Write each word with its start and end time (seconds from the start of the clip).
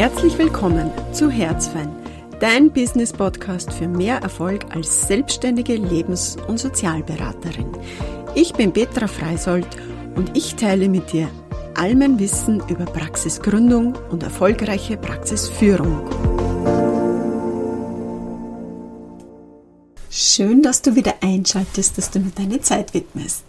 Herzlich 0.00 0.38
willkommen 0.38 0.90
zu 1.12 1.28
Herzfein, 1.30 1.94
dein 2.40 2.72
Business-Podcast 2.72 3.70
für 3.70 3.86
mehr 3.86 4.16
Erfolg 4.16 4.64
als 4.74 5.06
selbstständige 5.06 5.76
Lebens- 5.76 6.38
und 6.48 6.58
Sozialberaterin. 6.58 7.70
Ich 8.34 8.54
bin 8.54 8.72
Petra 8.72 9.06
Freisold 9.08 9.66
und 10.14 10.34
ich 10.38 10.54
teile 10.54 10.88
mit 10.88 11.12
dir 11.12 11.28
all 11.74 11.94
mein 11.96 12.18
Wissen 12.18 12.62
über 12.70 12.86
Praxisgründung 12.86 13.94
und 14.08 14.22
erfolgreiche 14.22 14.96
Praxisführung. 14.96 16.08
Schön, 20.08 20.62
dass 20.62 20.80
du 20.80 20.96
wieder 20.96 21.16
einschaltest, 21.20 21.98
dass 21.98 22.10
du 22.10 22.20
mir 22.20 22.32
deine 22.34 22.62
Zeit 22.62 22.94
widmest. 22.94 23.44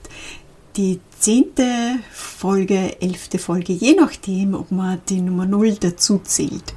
Die 0.75 0.99
zehnte 1.21 1.99
Folge, 2.11 2.99
elfte 2.99 3.37
Folge, 3.37 3.73
je 3.73 3.93
nachdem, 3.93 4.55
ob 4.55 4.71
man 4.71 4.99
die 5.07 5.21
Nummer 5.21 5.45
0 5.45 5.75
dazu 5.75 6.19
zählt. 6.23 6.73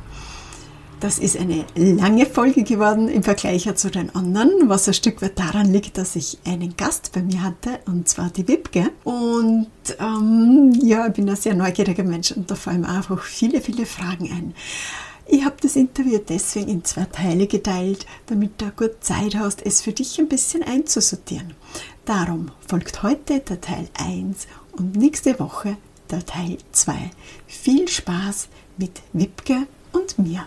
Das 1.00 1.18
ist 1.18 1.38
eine 1.38 1.64
lange 1.74 2.26
Folge 2.26 2.62
geworden 2.62 3.08
im 3.08 3.22
Vergleich 3.22 3.74
zu 3.74 3.90
den 3.90 4.14
anderen, 4.14 4.68
was 4.68 4.86
ein 4.86 4.94
Stück 4.94 5.22
weit 5.22 5.38
daran 5.38 5.72
liegt, 5.72 5.98
dass 5.98 6.14
ich 6.14 6.38
einen 6.44 6.76
Gast 6.76 7.12
bei 7.12 7.22
mir 7.22 7.42
hatte, 7.42 7.80
und 7.86 8.08
zwar 8.08 8.30
die 8.30 8.46
Wipke. 8.46 8.90
Und 9.02 9.66
ähm, 9.98 10.72
ja, 10.82 11.06
ich 11.06 11.14
bin 11.14 11.28
ein 11.28 11.36
sehr 11.36 11.54
neugieriger 11.54 12.04
Mensch 12.04 12.32
und 12.32 12.50
da 12.50 12.54
fallen 12.54 12.82
mir 12.82 12.88
einfach 12.88 13.22
viele, 13.22 13.60
viele 13.60 13.86
Fragen 13.86 14.30
ein. 14.30 14.54
Ich 15.26 15.44
habe 15.44 15.56
das 15.60 15.76
Interview 15.76 16.20
deswegen 16.26 16.68
in 16.68 16.84
zwei 16.84 17.06
Teile 17.06 17.46
geteilt, 17.46 18.06
damit 18.26 18.60
du 18.60 18.70
gut 18.70 19.02
Zeit 19.02 19.36
hast, 19.36 19.64
es 19.64 19.80
für 19.80 19.92
dich 19.92 20.18
ein 20.18 20.28
bisschen 20.28 20.62
einzusortieren. 20.62 21.54
Darum 22.04 22.50
folgt 22.68 23.02
heute 23.02 23.40
der 23.40 23.62
Teil 23.62 23.88
1 23.98 24.46
und 24.72 24.94
nächste 24.94 25.40
Woche 25.40 25.78
der 26.10 26.24
Teil 26.26 26.58
2. 26.72 26.92
Viel 27.46 27.88
Spaß 27.88 28.48
mit 28.76 29.00
Wipke 29.14 29.66
und 29.90 30.18
mir. 30.18 30.44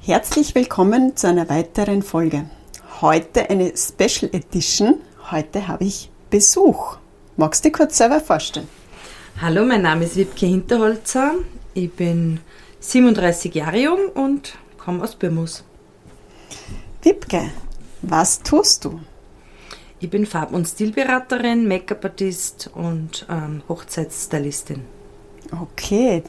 Herzlich 0.00 0.54
willkommen 0.54 1.16
zu 1.16 1.26
einer 1.26 1.48
weiteren 1.48 2.04
Folge. 2.04 2.48
Heute 3.00 3.50
eine 3.50 3.72
Special 3.76 4.30
Edition. 4.32 5.00
Heute 5.32 5.66
habe 5.66 5.82
ich 5.82 6.10
Besuch. 6.30 6.98
Magst 7.36 7.64
du 7.64 7.68
dich 7.68 7.76
kurz 7.76 7.98
selber 7.98 8.20
vorstellen? 8.20 8.68
Hallo, 9.40 9.64
mein 9.64 9.82
Name 9.82 10.04
ist 10.04 10.14
Wipke 10.14 10.46
Hinterholzer. 10.46 11.34
Ich 11.74 11.92
bin 11.92 12.38
37 12.78 13.52
Jahre 13.52 13.78
jung 13.78 14.10
und 14.14 14.54
komme 14.78 15.02
aus 15.02 15.16
Birmus. 15.16 15.64
Wipke, 17.02 17.50
was 18.02 18.40
tust 18.44 18.84
du? 18.84 19.00
Ich 20.00 20.10
bin 20.10 20.26
Farb- 20.26 20.52
und 20.52 20.64
Stilberaterin, 20.66 21.66
Make-up-Artist 21.66 22.70
und 22.72 23.26
ähm, 23.28 23.62
Hochzeitsstylistin. 23.68 24.82
Okay, 25.50 26.22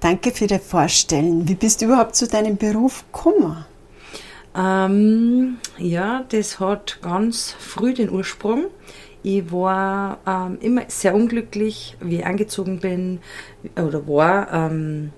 danke 0.00 0.32
für 0.32 0.48
das 0.48 0.66
Vorstellen. 0.66 1.46
Wie 1.46 1.54
bist 1.54 1.80
du 1.80 1.84
überhaupt 1.84 2.16
zu 2.16 2.26
deinem 2.26 2.56
Beruf 2.56 3.04
gekommen? 3.12 3.64
Ähm, 4.56 5.58
ja, 5.78 6.24
das 6.28 6.58
hat 6.58 6.98
ganz 7.02 7.54
früh 7.56 7.94
den 7.94 8.10
Ursprung. 8.10 8.64
Ich 9.22 9.52
war 9.52 10.18
ähm, 10.26 10.58
immer 10.60 10.82
sehr 10.88 11.14
unglücklich, 11.14 11.96
wie 12.00 12.16
ich 12.16 12.26
angezogen 12.26 12.80
bin 12.80 13.20
oder 13.76 14.08
war. 14.08 14.52
Ähm, 14.52 15.12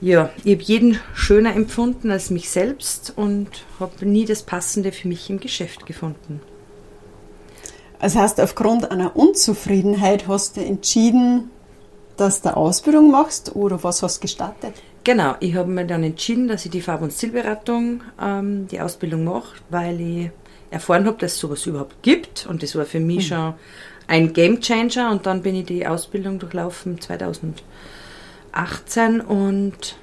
ja, 0.00 0.30
ich 0.44 0.54
habe 0.54 0.62
jeden 0.62 0.98
schöner 1.14 1.54
empfunden 1.54 2.10
als 2.10 2.30
mich 2.30 2.48
selbst 2.48 3.12
und 3.16 3.66
habe 3.80 4.06
nie 4.06 4.24
das 4.24 4.42
Passende 4.42 4.92
für 4.92 5.08
mich 5.08 5.28
im 5.28 5.40
Geschäft 5.40 5.84
gefunden. 5.84 6.40
Das 8.00 8.14
heißt, 8.14 8.40
aufgrund 8.40 8.90
einer 8.90 9.16
Unzufriedenheit 9.16 10.28
hast 10.28 10.56
du 10.56 10.64
entschieden, 10.64 11.50
dass 12.16 12.42
du 12.42 12.56
Ausbildung 12.56 13.10
machst 13.10 13.54
oder 13.54 13.82
was 13.82 14.02
hast 14.02 14.18
du 14.18 14.22
gestartet? 14.22 14.74
Genau, 15.04 15.34
ich 15.40 15.54
habe 15.54 15.70
mir 15.70 15.86
dann 15.86 16.02
entschieden, 16.02 16.48
dass 16.48 16.64
ich 16.64 16.70
die 16.70 16.80
Farb- 16.80 17.02
und 17.02 17.12
Stilberatung, 17.12 18.02
ähm, 18.20 18.66
die 18.68 18.80
Ausbildung 18.80 19.24
mache, 19.24 19.56
weil 19.70 20.00
ich 20.00 20.30
erfahren 20.70 21.06
habe, 21.06 21.18
dass 21.18 21.34
es 21.34 21.38
sowas 21.38 21.64
überhaupt 21.66 22.02
gibt 22.02 22.46
und 22.48 22.62
das 22.62 22.74
war 22.74 22.84
für 22.84 23.00
mich 23.00 23.30
mhm. 23.30 23.34
schon 23.34 23.54
ein 24.08 24.32
Game 24.32 24.60
Changer 24.60 25.10
und 25.10 25.26
dann 25.26 25.42
bin 25.42 25.54
ich 25.54 25.66
die 25.66 25.86
Ausbildung 25.86 26.38
durchlaufen 26.38 27.00
2018 27.00 29.20
und 29.20 29.96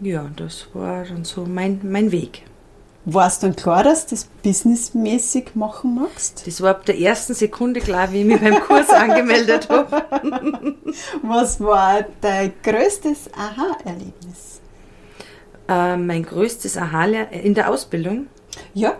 ja, 0.00 0.30
das 0.36 0.66
war 0.74 1.04
dann 1.04 1.24
so 1.24 1.46
mein, 1.46 1.80
mein 1.84 2.12
Weg. 2.12 2.42
War 3.04 3.26
es 3.26 3.40
dann 3.40 3.56
klar, 3.56 3.82
dass 3.82 4.06
du 4.06 4.14
das 4.14 4.24
businessmäßig 4.44 5.54
machen 5.54 5.96
magst? 5.96 6.46
Das 6.46 6.60
war 6.60 6.70
ab 6.70 6.84
der 6.84 6.98
ersten 7.00 7.34
Sekunde 7.34 7.80
klar, 7.80 8.12
wie 8.12 8.20
ich 8.20 8.26
mich 8.26 8.40
beim 8.40 8.60
Kurs 8.60 8.90
angemeldet 8.90 9.68
habe. 9.68 10.04
Was 11.22 11.60
war 11.60 12.04
dein 12.20 12.52
größtes 12.62 13.30
Aha-Erlebnis? 13.36 14.60
Äh, 15.68 15.96
mein 15.96 16.22
größtes 16.22 16.76
Aha 16.76 17.06
in 17.06 17.54
der 17.54 17.70
Ausbildung? 17.70 18.26
Ja. 18.72 18.96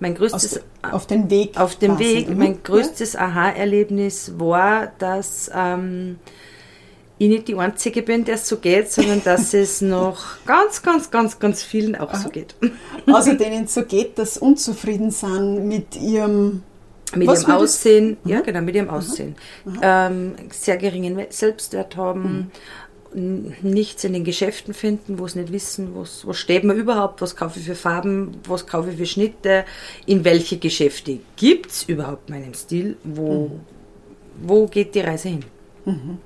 Mein 0.00 0.16
größtes 0.16 0.58
Aus, 0.58 0.92
auf 0.92 1.06
dem 1.06 1.30
Weg. 1.30 1.58
Auf 1.58 1.76
dem. 1.76 1.98
Weg. 1.98 2.28
Mein 2.36 2.62
größtes 2.62 3.12
ja. 3.12 3.20
Aha-Erlebnis 3.20 4.32
war, 4.38 4.88
dass 4.98 5.50
ähm, 5.54 6.18
ich 7.18 7.28
nicht 7.28 7.48
die 7.48 7.54
Einzige 7.54 8.02
bin, 8.02 8.24
der 8.24 8.34
es 8.34 8.48
so 8.48 8.58
geht, 8.58 8.90
sondern 8.90 9.22
dass 9.24 9.54
es 9.54 9.80
noch 9.80 10.22
ganz, 10.44 10.82
ganz, 10.82 11.10
ganz, 11.10 11.38
ganz 11.38 11.62
vielen 11.62 11.96
auch 11.96 12.14
so 12.14 12.28
geht. 12.28 12.54
Also 13.06 13.32
denen 13.32 13.64
es 13.64 13.74
so 13.74 13.84
geht, 13.84 14.18
dass 14.18 14.36
unzufrieden 14.36 15.10
sind 15.10 15.66
mit 15.66 15.96
ihrem 15.96 16.62
mit 17.14 17.28
Was 17.28 17.44
ihrem 17.44 17.52
Aussehen, 17.52 18.16
das? 18.24 18.32
ja 18.32 18.40
genau, 18.40 18.60
mit 18.62 18.74
ihrem 18.74 18.90
Aussehen, 18.90 19.36
ähm, 19.80 20.34
sehr 20.50 20.76
geringen 20.76 21.16
Selbstwert 21.30 21.96
haben, 21.96 22.50
mhm. 23.14 23.54
nichts 23.62 24.02
in 24.02 24.12
den 24.12 24.24
Geschäften 24.24 24.74
finden, 24.74 25.20
wo 25.20 25.24
es 25.24 25.36
nicht 25.36 25.52
wissen, 25.52 25.94
was, 25.94 26.26
was 26.26 26.36
steht 26.36 26.64
mir 26.64 26.74
überhaupt, 26.74 27.22
was 27.22 27.36
kaufe 27.36 27.60
ich 27.60 27.66
für 27.66 27.76
Farben, 27.76 28.38
was 28.48 28.66
kaufe 28.66 28.90
ich 28.90 28.96
für 28.96 29.06
Schnitte, 29.06 29.64
in 30.04 30.24
welche 30.24 30.58
Geschäfte 30.58 31.20
gibt 31.36 31.70
es 31.70 31.84
überhaupt 31.84 32.28
meinen 32.28 32.54
Stil, 32.54 32.96
wo, 33.04 33.48
mhm. 33.48 33.60
wo 34.42 34.66
geht 34.66 34.96
die 34.96 35.00
Reise 35.00 35.28
hin. 35.28 35.44
Mhm 35.84 36.18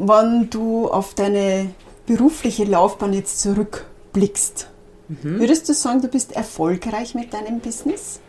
wenn 0.00 0.48
du 0.50 0.88
auf 0.88 1.14
deine 1.14 1.70
berufliche 2.06 2.64
Laufbahn 2.64 3.12
jetzt 3.12 3.40
zurückblickst, 3.40 4.68
mhm. 5.08 5.38
würdest 5.38 5.68
du 5.68 5.74
sagen, 5.74 6.00
du 6.00 6.08
bist 6.08 6.32
erfolgreich 6.32 7.14
mit 7.14 7.34
deinem 7.34 7.60
Business? 7.60 8.20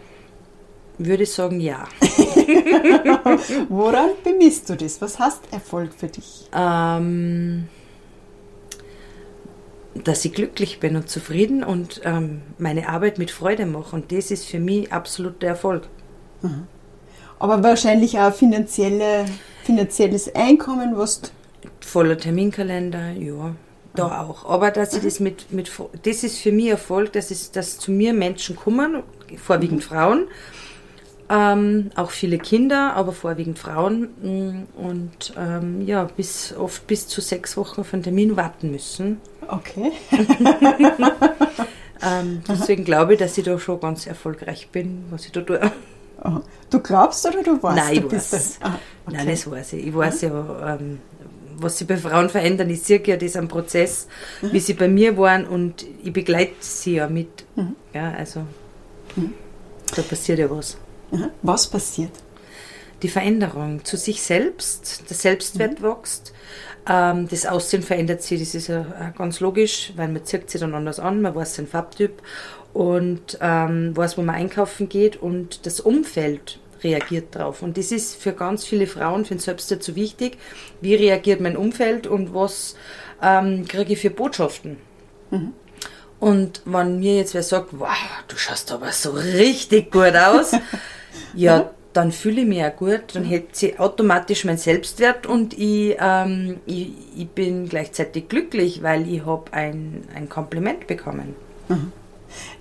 Würde 0.98 1.24
ich 1.24 1.32
sagen, 1.32 1.60
ja. 1.60 1.88
Woran 3.70 4.10
bemisst 4.24 4.70
du 4.70 4.76
das? 4.76 5.02
Was 5.02 5.18
heißt 5.18 5.42
Erfolg 5.52 5.94
für 5.98 6.08
dich? 6.08 6.48
Ähm, 6.54 7.68
dass 9.96 10.26
ich 10.26 10.34
glücklich 10.34 10.80
bin 10.80 10.96
und 10.96 11.10
zufrieden 11.10 11.64
und 11.64 12.02
ähm, 12.04 12.42
meine 12.58 12.90
Arbeit 12.90 13.18
mit 13.18 13.32
Freude 13.32 13.66
mache. 13.66 13.96
Und 13.96 14.12
das 14.12 14.30
ist 14.30 14.46
für 14.46 14.60
mich 14.60 14.92
absoluter 14.92 15.48
Erfolg. 15.48 15.88
Mhm. 16.42 16.68
Aber 17.40 17.64
wahrscheinlich 17.64 18.20
auch 18.20 18.34
finanzielle, 18.34 19.26
finanzielles 19.64 20.36
Einkommen, 20.36 20.96
was 20.96 21.22
voller 21.82 22.18
Terminkalender, 22.18 23.12
ja, 23.12 23.56
da 23.96 24.08
mhm. 24.08 24.14
auch. 24.14 24.46
Aber 24.50 24.72
dass 24.72 24.94
ich 24.94 25.04
das 25.04 25.20
mit, 25.20 25.52
mit, 25.52 25.72
das 26.04 26.24
ist 26.24 26.40
für 26.40 26.52
mich 26.52 26.68
Erfolg, 26.68 27.14
dass, 27.14 27.32
es, 27.32 27.52
dass 27.52 27.78
zu 27.78 27.92
mir 27.92 28.14
Menschen 28.14 28.56
kommen, 28.56 29.04
vorwiegend 29.38 29.80
mhm. 29.80 29.86
Frauen, 29.86 30.28
ähm, 31.30 31.92
auch 31.96 32.12
viele 32.12 32.38
Kinder, 32.38 32.94
aber 32.94 33.14
vorwiegend 33.14 33.58
Frauen 33.58 34.10
mm, 34.22 34.64
und 34.78 35.34
ähm, 35.38 35.82
ja, 35.88 36.04
bis, 36.04 36.54
oft 36.58 36.86
bis 36.88 37.08
zu 37.08 37.22
sechs 37.22 37.56
Wochen 37.56 37.82
auf 37.82 37.94
einen 37.94 38.04
Termin 38.04 38.36
warten 38.36 38.70
müssen. 38.70 39.22
Okay. 39.48 39.94
ähm, 42.06 42.42
deswegen 42.50 42.84
glaube 42.84 43.14
ich, 43.14 43.20
dass 43.20 43.38
ich 43.38 43.46
da 43.46 43.58
schon 43.60 43.80
ganz 43.80 44.08
erfolgreich 44.08 44.68
bin, 44.70 45.06
was 45.10 45.26
ich 45.26 45.32
da 45.32 45.40
tue. 45.42 45.72
Du 46.70 46.80
glaubst 46.80 47.26
oder 47.26 47.42
du 47.42 47.64
weißt? 47.64 47.76
Nein, 47.78 47.94
ich 47.94 48.12
weiß. 48.12 48.60
Ah, 48.62 48.78
okay. 49.06 49.18
Nein, 49.18 49.28
das 49.28 49.50
weiß 49.50 49.74
ich. 49.74 49.88
Ich 49.88 49.96
weiß 49.96 50.22
ja, 50.22 50.76
ähm, 50.76 51.00
was 51.62 51.78
sich 51.78 51.88
bei 51.88 51.98
Frauen 51.98 52.30
verändern. 52.30 52.70
Ich 52.70 52.82
sehe 52.84 53.02
ja 53.06 53.18
das 53.18 53.36
am 53.36 53.48
Prozess, 53.48 54.08
mhm. 54.42 54.54
wie 54.54 54.60
sie 54.60 54.74
bei 54.74 54.88
mir 54.88 55.18
waren 55.18 55.46
und 55.46 55.86
ich 56.04 56.14
begleite 56.14 56.54
sie 56.60 56.96
ja 56.96 57.08
mit. 57.08 57.46
Mhm. 57.56 57.76
Ja, 57.94 58.12
also 58.12 58.42
mhm. 59.16 59.34
da 59.96 60.02
passiert 60.02 60.40
ja 60.40 60.50
was. 60.50 60.78
Was 61.42 61.68
passiert? 61.68 62.12
Die 63.04 63.10
Veränderung 63.10 63.84
zu 63.84 63.98
sich 63.98 64.22
selbst, 64.22 65.10
der 65.10 65.18
Selbstwert 65.18 65.80
mhm. 65.80 65.84
wächst, 65.84 66.34
ähm, 66.88 67.28
das 67.28 67.46
Aussehen 67.46 67.84
verändert 67.84 68.22
sich, 68.22 68.40
das 68.40 68.56
ist 68.56 68.68
ja 68.68 69.14
ganz 69.18 69.40
logisch, 69.40 69.94
weil 69.96 70.08
man 70.08 70.24
zieht 70.24 70.50
sich 70.50 70.62
dann 70.62 70.74
anders 70.74 71.00
an, 71.00 71.22
man 71.22 71.36
weiß 71.36 71.56
seinen 71.56 71.68
Farbtyp 71.68 72.22
und 72.74 73.38
ähm, 73.42 73.96
weiß, 73.96 74.18
wo 74.18 74.22
man 74.22 74.36
einkaufen 74.36 74.88
geht 74.88 75.18
und 75.18 75.66
das 75.66 75.80
Umfeld 75.80 76.60
reagiert 76.84 77.36
drauf. 77.36 77.62
Und 77.62 77.78
das 77.78 77.92
ist 77.92 78.16
für 78.16 78.34
ganz 78.34 78.66
viele 78.66 78.88
Frauen, 78.88 79.26
für 79.26 79.36
den 79.36 79.40
Selbstwert 79.40 79.84
so 79.84 79.96
wichtig. 79.96 80.38
Wie 80.82 80.96
reagiert 80.96 81.42
mein 81.42 81.58
Umfeld 81.58 82.08
und 82.08 82.34
was 82.34 82.76
ähm, 83.22 83.68
kriege 83.68 83.94
ich 83.94 84.00
für 84.00 84.10
Botschaften? 84.10 84.78
Mhm. 85.30 85.54
Und 86.20 86.62
wenn 86.66 87.00
mir 87.00 87.18
jetzt 87.18 87.34
wer 87.34 87.44
sagt, 87.44 87.70
wow, 87.72 87.90
du 88.28 88.36
schaust 88.36 88.72
aber 88.72 88.92
so 88.92 89.12
richtig 89.12 89.92
gut 89.92 90.16
aus, 90.16 90.52
ja, 91.34 91.72
dann 91.94 92.12
fühle 92.12 92.42
ich 92.42 92.48
mich 92.48 92.64
auch 92.64 92.76
gut, 92.76 93.02
dann 93.14 93.26
hält 93.26 93.56
sie 93.56 93.78
automatisch 93.80 94.46
mein 94.46 94.58
Selbstwert 94.58 95.26
und 95.26 95.58
ich, 95.58 95.98
ähm, 96.00 96.60
ich, 96.66 96.92
ich 97.18 97.28
bin 97.28 97.68
gleichzeitig 97.68 98.30
glücklich, 98.30 98.84
weil 98.84 99.12
ich 99.12 99.26
habe 99.26 99.52
ein, 99.52 100.04
ein 100.16 100.30
Kompliment 100.30 100.88
bekommen. 100.88 101.36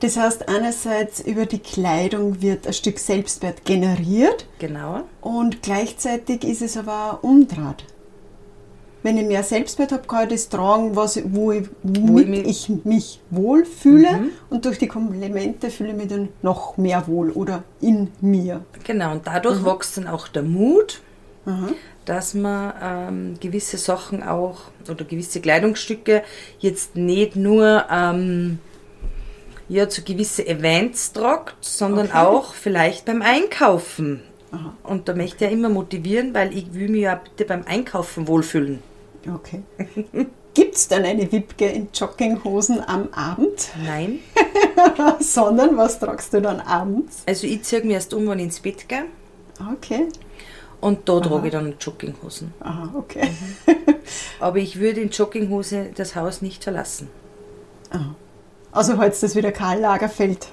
Das 0.00 0.16
heißt, 0.16 0.48
einerseits 0.48 1.20
über 1.20 1.46
die 1.46 1.58
Kleidung 1.58 2.40
wird 2.42 2.66
ein 2.66 2.72
Stück 2.72 2.98
Selbstwert 2.98 3.64
generiert 3.64 4.46
Genau. 4.58 5.02
und 5.20 5.62
gleichzeitig 5.62 6.44
ist 6.44 6.62
es 6.62 6.76
aber 6.76 7.14
auch 7.14 7.22
umdraht. 7.22 7.84
Wenn 9.02 9.16
ich 9.16 9.26
mehr 9.26 9.42
Selbstwert 9.42 9.92
habe, 9.92 10.06
kann 10.06 10.24
ich 10.24 10.34
das 10.34 10.48
tragen, 10.50 10.94
was, 10.94 11.16
ich- 11.16 11.24
wo 11.28 11.52
ich, 11.52 11.66
womit 11.82 12.28
mich- 12.28 12.46
ich 12.46 12.84
mich 12.84 13.20
wohlfühle 13.30 14.24
und 14.50 14.66
durch 14.66 14.76
die 14.78 14.88
Komplimente 14.88 15.70
fühle 15.70 15.90
ich 15.92 15.96
mich 15.96 16.08
dann 16.08 16.28
noch 16.42 16.76
mehr 16.76 17.06
wohl 17.06 17.30
oder 17.30 17.62
in 17.80 18.08
mir. 18.20 18.62
Genau, 18.84 19.12
und 19.12 19.26
dadurch 19.26 19.64
wächst 19.64 19.96
dann 19.96 20.06
auch 20.06 20.28
der 20.28 20.42
Mut, 20.42 21.00
dass 22.04 22.34
man 22.34 22.74
ähm, 22.82 23.34
gewisse 23.40 23.78
Sachen 23.78 24.22
auch 24.22 24.58
oder 24.88 25.04
gewisse 25.04 25.40
Kleidungsstücke 25.40 26.22
jetzt 26.58 26.94
nicht 26.94 27.36
nur 27.36 27.84
ähm, 27.90 28.58
ja, 29.70 29.88
zu 29.88 30.02
gewisse 30.02 30.46
Events 30.46 31.12
tragt, 31.12 31.54
sondern 31.60 32.06
Okay. 32.08 32.18
auch 32.18 32.54
vielleicht 32.54 33.04
beim 33.06 33.22
Einkaufen. 33.22 34.22
Und 34.82 35.08
da 35.08 35.14
möchte 35.14 35.44
ich 35.44 35.50
ja 35.52 35.56
immer 35.56 35.68
motivieren, 35.68 36.34
weil 36.34 36.52
ich 36.56 36.74
will 36.74 36.88
mich 36.88 37.02
ja 37.02 37.14
bitte 37.14 37.44
beim 37.44 37.62
Einkaufen 37.66 38.26
wohlfühlen. 38.26 38.82
Okay. 39.32 39.62
Gibt 40.54 40.74
es 40.74 40.88
dann 40.88 41.04
eine 41.04 41.30
Wipke 41.30 41.66
in 41.66 41.88
Jogginghosen 41.94 42.80
am 42.84 43.08
Abend? 43.12 43.68
Nein. 43.84 44.18
Sondern 45.20 45.76
was 45.76 46.00
tragst 46.00 46.34
du 46.34 46.42
dann 46.42 46.60
abends? 46.60 47.22
Also 47.26 47.46
ich 47.46 47.62
ziehe 47.62 47.82
mich 47.82 47.92
erst 47.92 48.12
um, 48.12 48.26
wenn 48.28 48.40
ich 48.40 48.46
ins 48.46 48.58
Bett 48.60 48.88
gehe. 48.88 49.04
Okay. 49.72 50.08
Und 50.80 51.08
da 51.08 51.20
trage 51.20 51.46
ich 51.46 51.52
dann 51.52 51.74
Jogginghosen. 51.78 52.52
Aha, 52.58 52.90
okay. 52.96 53.30
Aber 54.40 54.58
ich 54.58 54.80
würde 54.80 55.00
in 55.02 55.10
Jogginghose 55.10 55.90
das 55.94 56.16
Haus 56.16 56.42
nicht 56.42 56.64
verlassen. 56.64 57.08
Also 58.72 58.96
heute 58.98 59.16
das 59.20 59.34
wieder 59.34 59.52
Karl 59.52 59.80
Lagerfeld. 59.80 60.46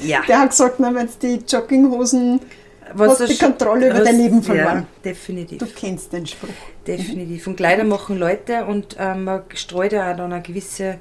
Ja. 0.00 0.20
Der 0.28 0.40
hat 0.40 0.50
gesagt, 0.50 0.78
wenn 0.80 1.08
die 1.22 1.40
Jogginghosen 1.46 2.40
hast 2.96 3.20
das 3.20 3.30
die 3.30 3.38
Kontrolle 3.38 3.88
über 3.90 3.98
hast- 3.98 4.06
dein 4.06 4.18
Leben 4.18 4.36
Ja, 4.38 4.42
verloren. 4.42 4.86
definitiv. 5.04 5.58
Du 5.58 5.66
kennst 5.66 6.12
den 6.12 6.26
Spruch. 6.26 6.48
Definitiv. 6.86 7.46
Und 7.46 7.56
Kleider 7.56 7.84
machen 7.84 8.18
Leute 8.18 8.64
und 8.66 8.96
ähm, 8.98 9.24
man 9.24 9.42
streut 9.54 9.92
ja 9.92 10.10
auch 10.12 10.16
dann 10.16 10.32
eine 10.32 10.42
gewisse 10.42 10.98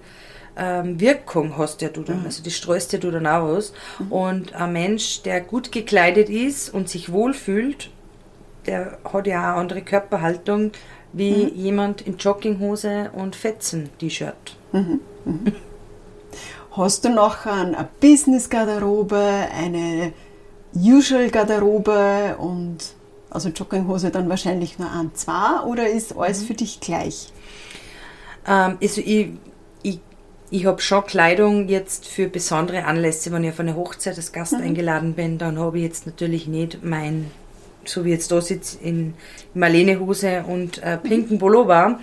ähm, 0.57 0.99
Wirkung 0.99 1.57
hast 1.57 1.81
ja 1.81 1.89
du 1.89 2.01
dann. 2.01 2.23
Also 2.25 2.43
die 2.43 2.51
streust 2.51 2.91
ja 2.93 2.99
du 2.99 3.11
dann 3.11 3.25
auch 3.27 3.43
aus. 3.43 3.73
Und 4.09 4.53
ein 4.55 4.73
Mensch, 4.73 5.21
der 5.23 5.41
gut 5.41 5.71
gekleidet 5.71 6.29
ist 6.29 6.73
und 6.73 6.89
sich 6.89 7.11
wohlfühlt, 7.11 7.89
der 8.65 8.97
hat 9.13 9.27
ja 9.27 9.39
auch 9.41 9.47
eine 9.53 9.61
andere 9.61 9.81
Körperhaltung 9.81 10.71
wie 11.13 11.45
jemand 11.53 12.01
in 12.01 12.17
Jogginghose 12.17 13.11
und 13.13 13.35
Fetzen-T-Shirt. 13.35 14.57
Hast 16.77 17.05
du 17.05 17.09
nachher 17.09 17.53
eine 17.53 17.87
Business-Garderobe, 18.01 19.17
eine 19.17 20.13
Usual-Garderobe 20.75 22.37
und 22.37 22.77
also 23.31 23.49
Jogginghose 23.49 24.11
dann 24.11 24.29
wahrscheinlich 24.29 24.77
nur 24.77 24.91
ein, 24.91 25.09
zwei 25.15 25.61
oder 25.65 25.89
ist 25.89 26.15
alles 26.15 26.43
für 26.43 26.53
dich 26.53 26.79
gleich? 26.79 27.33
Ähm, 28.47 28.77
also 28.79 29.01
ich, 29.01 29.29
ich, 29.81 29.99
ich 30.51 30.65
habe 30.67 30.79
schon 30.79 31.03
Kleidung 31.03 31.67
jetzt 31.67 32.05
für 32.05 32.27
besondere 32.27 32.85
Anlässe. 32.85 33.31
Wenn 33.31 33.43
ich 33.43 33.49
auf 33.49 33.59
eine 33.59 33.75
Hochzeit 33.75 34.15
als 34.15 34.31
Gast 34.31 34.53
eingeladen 34.53 35.15
bin, 35.15 35.39
dann 35.39 35.57
habe 35.57 35.79
ich 35.79 35.83
jetzt 35.83 36.05
natürlich 36.05 36.45
nicht 36.45 36.83
mein, 36.83 37.31
so 37.89 38.05
wie 38.05 38.11
jetzt 38.11 38.31
da 38.31 38.41
sitze, 38.41 38.77
in 38.81 39.13
Marlene-Hose 39.53 40.43
und 40.47 40.81
äh, 40.83 40.97
pinken 40.97 41.39
Pullover. 41.39 41.99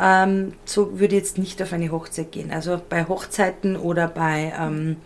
Ähm, 0.00 0.52
so 0.64 0.98
würde 0.98 1.16
ich 1.16 1.22
jetzt 1.22 1.38
nicht 1.38 1.60
auf 1.62 1.72
eine 1.72 1.90
Hochzeit 1.90 2.32
gehen. 2.32 2.50
Also 2.50 2.80
bei 2.88 3.06
Hochzeiten 3.06 3.76
oder 3.76 4.08
bei 4.08 4.52
ähm, 4.58 4.96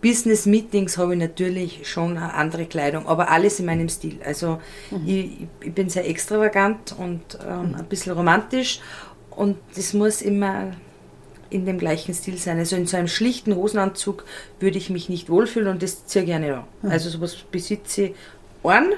Business-Meetings 0.00 0.96
habe 0.98 1.14
ich 1.14 1.20
natürlich 1.20 1.88
schon 1.88 2.16
eine 2.16 2.34
andere 2.34 2.66
Kleidung, 2.66 3.06
aber 3.06 3.30
alles 3.30 3.58
in 3.58 3.66
meinem 3.66 3.88
Stil. 3.88 4.18
Also 4.24 4.60
ich, 5.04 5.48
ich 5.60 5.72
bin 5.72 5.90
sehr 5.90 6.08
extravagant 6.08 6.94
und 6.96 7.38
ähm, 7.46 7.74
ein 7.76 7.84
bisschen 7.86 8.12
romantisch 8.12 8.80
und 9.30 9.56
das 9.74 9.94
muss 9.94 10.22
immer 10.22 10.72
in 11.50 11.64
dem 11.64 11.78
gleichen 11.78 12.14
Stil 12.14 12.36
sein. 12.36 12.58
Also 12.58 12.76
in 12.76 12.86
so 12.86 12.96
einem 12.96 13.08
schlichten 13.08 13.56
Hosenanzug 13.56 14.24
würde 14.60 14.78
ich 14.78 14.90
mich 14.90 15.08
nicht 15.08 15.30
wohlfühlen 15.30 15.68
und 15.68 15.82
das 15.82 16.06
ziehe 16.06 16.24
ich 16.24 16.30
gerne 16.30 16.58
an. 16.82 16.90
Also 16.90 17.08
sowas 17.10 17.36
besitze 17.50 18.02
ich 18.02 18.14
einen, 18.62 18.92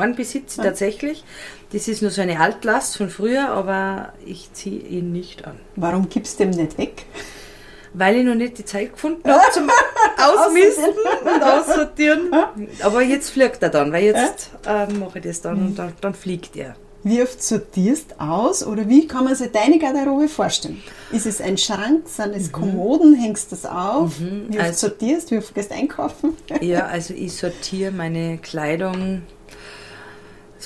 einen 0.00 0.14
besitze 0.16 0.60
ich 0.60 0.66
tatsächlich. 0.66 1.24
Das 1.72 1.88
ist 1.88 2.02
nur 2.02 2.10
so 2.10 2.22
eine 2.22 2.38
Altlast 2.40 2.96
von 2.96 3.10
früher, 3.10 3.48
aber 3.48 4.12
ich 4.24 4.52
ziehe 4.52 4.80
ihn 4.80 5.12
nicht 5.12 5.44
an. 5.46 5.58
Warum 5.76 6.08
gibst 6.08 6.38
du 6.38 6.44
dem 6.44 6.50
nicht 6.50 6.78
weg? 6.78 7.04
Weil 7.92 8.16
ich 8.16 8.24
noch 8.24 8.34
nicht 8.34 8.58
die 8.58 8.64
Zeit 8.64 8.92
gefunden 8.92 9.28
habe 9.30 9.44
zum 9.52 9.70
Ausmisten 10.18 10.94
und 11.32 11.42
Aussortieren. 11.42 12.30
Aber 12.82 13.02
jetzt 13.02 13.30
fliegt 13.30 13.62
er 13.62 13.68
dann, 13.70 13.92
weil 13.92 14.04
jetzt 14.04 14.50
ähm, 14.66 14.98
mache 14.98 15.18
ich 15.18 15.24
das 15.24 15.40
dann 15.40 15.66
und 15.66 15.78
dann, 15.78 15.92
dann 16.00 16.14
fliegt 16.14 16.56
er. 16.56 16.74
Wie 17.06 17.22
oft 17.22 17.42
sortierst 17.42 18.18
aus 18.18 18.66
oder 18.66 18.88
wie 18.88 19.06
kann 19.06 19.24
man 19.24 19.34
sich 19.34 19.52
deine 19.52 19.78
Garderobe 19.78 20.26
vorstellen? 20.26 20.82
Ist 21.12 21.26
es 21.26 21.38
ein 21.38 21.58
Schrank, 21.58 22.08
sind 22.08 22.34
es 22.34 22.50
Kommoden, 22.50 23.14
hängst 23.14 23.52
du 23.52 23.56
das 23.56 23.66
auf? 23.66 24.12
Wie 24.18 24.56
oft 24.56 24.68
also- 24.68 24.88
sortierst, 24.88 25.30
wie 25.30 25.36
oft 25.36 25.54
gehst 25.54 25.70
du 25.70 25.74
einkaufen? 25.74 26.34
Ja, 26.62 26.86
also 26.90 27.12
ich 27.12 27.34
sortiere 27.34 27.92
meine 27.92 28.38
Kleidung 28.38 29.20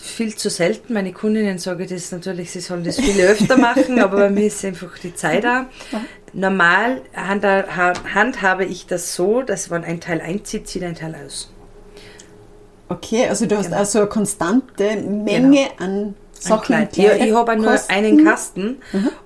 viel 0.00 0.34
zu 0.36 0.50
selten. 0.50 0.92
Meine 0.94 1.12
Kundinnen 1.12 1.58
sagen 1.58 1.86
das 1.88 2.10
natürlich, 2.12 2.50
sie 2.50 2.60
sollen 2.60 2.84
das 2.84 2.98
viel 3.00 3.20
öfter 3.24 3.56
machen, 3.56 3.98
aber 4.00 4.16
bei 4.18 4.30
mir 4.30 4.46
ist 4.46 4.64
einfach 4.64 4.96
die 4.98 5.14
Zeit 5.14 5.44
da. 5.44 5.66
Normal 6.32 7.02
handhabe 7.14 8.64
ich 8.64 8.86
das 8.86 9.14
so, 9.14 9.42
dass 9.42 9.70
wenn 9.70 9.84
ein 9.84 10.00
Teil 10.00 10.20
einzieht, 10.20 10.68
zieht 10.68 10.82
ein 10.84 10.94
Teil 10.94 11.16
aus. 11.24 11.52
Okay, 12.88 13.26
also 13.28 13.46
du 13.46 13.56
hast 13.56 13.66
Genau. 13.66 13.78
also 13.78 13.98
eine 14.00 14.08
konstante 14.08 14.96
Menge 14.96 15.68
an 15.78 15.90
Ein 15.90 16.14
Sachen. 16.32 16.88
Ja, 16.94 17.14
ich 17.16 17.32
habe 17.34 17.56
nur 17.56 17.64
Kleiderkosten. 17.74 17.94
einen 17.96 18.24
Kasten 18.24 18.76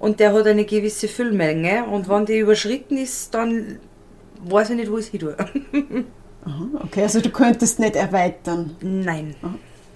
und 0.00 0.18
der 0.18 0.32
hat 0.32 0.46
eine 0.46 0.64
gewisse 0.64 1.06
Füllmenge 1.08 1.84
und 1.84 2.08
wenn 2.08 2.26
die 2.26 2.38
überschritten 2.38 2.96
ist, 2.96 3.32
dann 3.34 3.78
weiß 4.44 4.70
ich 4.70 4.76
nicht, 4.76 4.90
wo 4.90 4.98
ich 4.98 5.04
es 5.06 5.10
hin 5.10 5.20
tue. 5.20 5.36
Aha, 6.44 6.66
Okay, 6.84 7.02
also 7.02 7.20
du 7.20 7.30
könntest 7.30 7.78
nicht 7.78 7.94
erweitern. 7.94 8.76
Nein. 8.80 9.36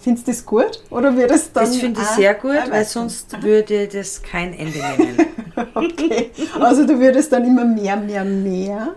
Findest 0.07 0.29
du 0.29 0.31
das 0.31 0.47
gut? 0.47 0.85
Oder 0.91 1.17
wird 1.17 1.33
es 1.33 1.51
dann 1.53 1.65
Das 1.65 1.79
finde 1.79 2.01
ich 2.01 2.07
sehr 2.07 2.35
gut, 2.35 2.71
weil 2.71 2.85
sonst 2.85 3.43
würde 3.43 3.89
das 3.89 4.23
kein 4.23 4.55
Ende 4.55 4.79
nehmen. 4.79 5.27
Okay, 5.75 6.31
also 6.61 6.87
du 6.87 7.01
würdest 7.01 7.33
dann 7.33 7.45
immer 7.45 7.65
mehr, 7.65 7.97
mehr, 7.97 8.25
mehr. 8.25 8.95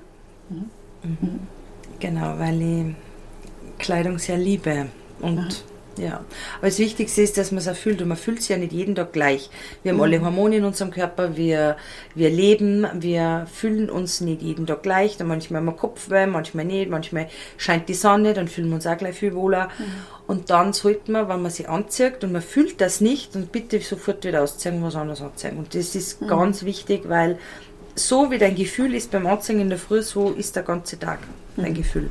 Genau, 2.00 2.38
weil 2.38 2.62
ich 2.62 2.96
Kleidung 3.80 4.20
sehr 4.20 4.38
liebe. 4.38 4.86
Und 5.20 5.64
ja. 6.00 6.24
Aber 6.58 6.68
das 6.68 6.80
Wichtigste 6.80 7.22
ist, 7.22 7.38
dass 7.38 7.52
man 7.52 7.60
es 7.60 7.68
erfüllt. 7.68 8.02
Und 8.02 8.08
man 8.08 8.18
fühlt 8.18 8.42
sich 8.42 8.50
ja 8.50 8.58
nicht 8.58 8.72
jeden 8.72 8.96
Tag 8.96 9.14
gleich. 9.14 9.50
Wir 9.84 9.92
haben 9.92 10.02
alle 10.02 10.22
Hormone 10.22 10.58
in 10.58 10.66
unserem 10.66 10.92
Körper, 10.92 11.36
wir, 11.38 11.78
wir 12.16 12.30
leben, 12.30 12.88
wir 12.94 13.48
fühlen 13.52 13.90
uns 13.90 14.22
nicht 14.22 14.42
jeden 14.42 14.66
Tag 14.66 14.84
gleich. 14.84 15.18
Dann 15.18 15.28
manchmal 15.28 15.60
haben 15.60 15.68
wir 15.68 15.74
Kopfweh, 15.74 16.26
manchmal 16.26 16.66
nicht, 16.66 16.90
manchmal 16.90 17.28
scheint 17.58 17.90
die 17.90 17.94
Sonne, 17.94 18.34
dann 18.34 18.48
fühlen 18.48 18.70
wir 18.70 18.76
uns 18.76 18.88
auch 18.88 18.98
gleich 18.98 19.16
viel 19.16 19.36
wohler. 19.36 19.70
Und 20.28 20.50
dann 20.50 20.74
sollte 20.74 21.12
man, 21.12 21.28
wenn 21.28 21.42
man 21.42 21.52
sich 21.52 21.68
anzieht 21.68 22.24
und 22.24 22.32
man 22.32 22.42
fühlt 22.42 22.82
das 22.82 23.02
nicht, 23.02 23.36
dann 23.36 23.48
bitte 23.48 23.80
sofort 23.80 24.24
wieder 24.24 24.44
ausziehen, 24.44 24.84
was 24.84 24.96
anderes 24.96 25.22
anziehen. 25.22 25.58
Und 25.58 25.74
das 25.74 25.96
ist 25.96 26.20
ganz 26.28 26.64
wichtig, 26.64 27.10
weil 27.10 27.40
so 27.96 28.32
wie 28.32 28.38
dein 28.38 28.56
Gefühl 28.56 28.94
ist 28.94 29.12
beim 29.12 29.28
Anziehen 29.28 29.60
in 29.60 29.70
der 29.70 29.80
Früh, 29.80 30.02
so 30.02 30.32
ist 30.32 30.56
der 30.56 30.64
ganze 30.64 30.98
Tag 31.00 31.20
dein 31.58 31.74
Gefühl. 31.74 32.10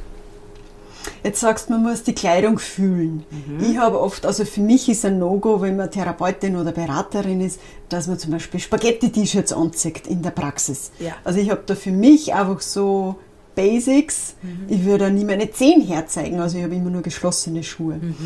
Jetzt 1.23 1.41
sagst 1.41 1.69
du, 1.69 1.75
man 1.75 1.83
muss 1.83 2.03
die 2.03 2.15
Kleidung 2.15 2.59
fühlen. 2.59 3.25
Mhm. 3.31 3.71
Ich 3.71 3.79
habe 3.79 4.01
oft, 4.01 4.25
also 4.27 4.45
für 4.45 4.61
mich 4.61 4.89
ist 4.89 5.05
ein 5.05 5.19
No-Go, 5.19 5.61
wenn 5.61 5.77
man 5.77 5.91
Therapeutin 5.91 6.57
oder 6.57 6.73
Beraterin 6.73 7.41
ist, 7.41 7.61
dass 7.89 8.07
man 8.07 8.19
zum 8.19 8.33
Beispiel 8.33 8.61
Spaghetti-T-Shirts 8.61 9.53
anzieht 9.53 10.07
in 10.07 10.23
der 10.23 10.31
Praxis. 10.31 10.91
Ja. 10.99 11.13
Also 11.25 11.41
ich 11.41 11.51
habe 11.51 11.63
da 11.67 11.75
für 11.75 11.93
mich 11.93 12.35
einfach 12.35 12.61
so 12.61 13.17
Basics. 13.55 14.35
Mhm. 14.43 14.67
Ich 14.69 14.85
würde 14.85 15.05
da 15.05 15.11
nie 15.11 15.25
meine 15.25 15.51
Zehen 15.51 15.83
herzeigen, 15.83 16.41
also 16.41 16.59
ich 16.59 16.65
habe 16.65 16.75
immer 16.75 16.91
nur 16.91 17.03
geschlossene 17.03 17.63
Schuhe. 17.65 17.97
Mhm. 17.97 18.17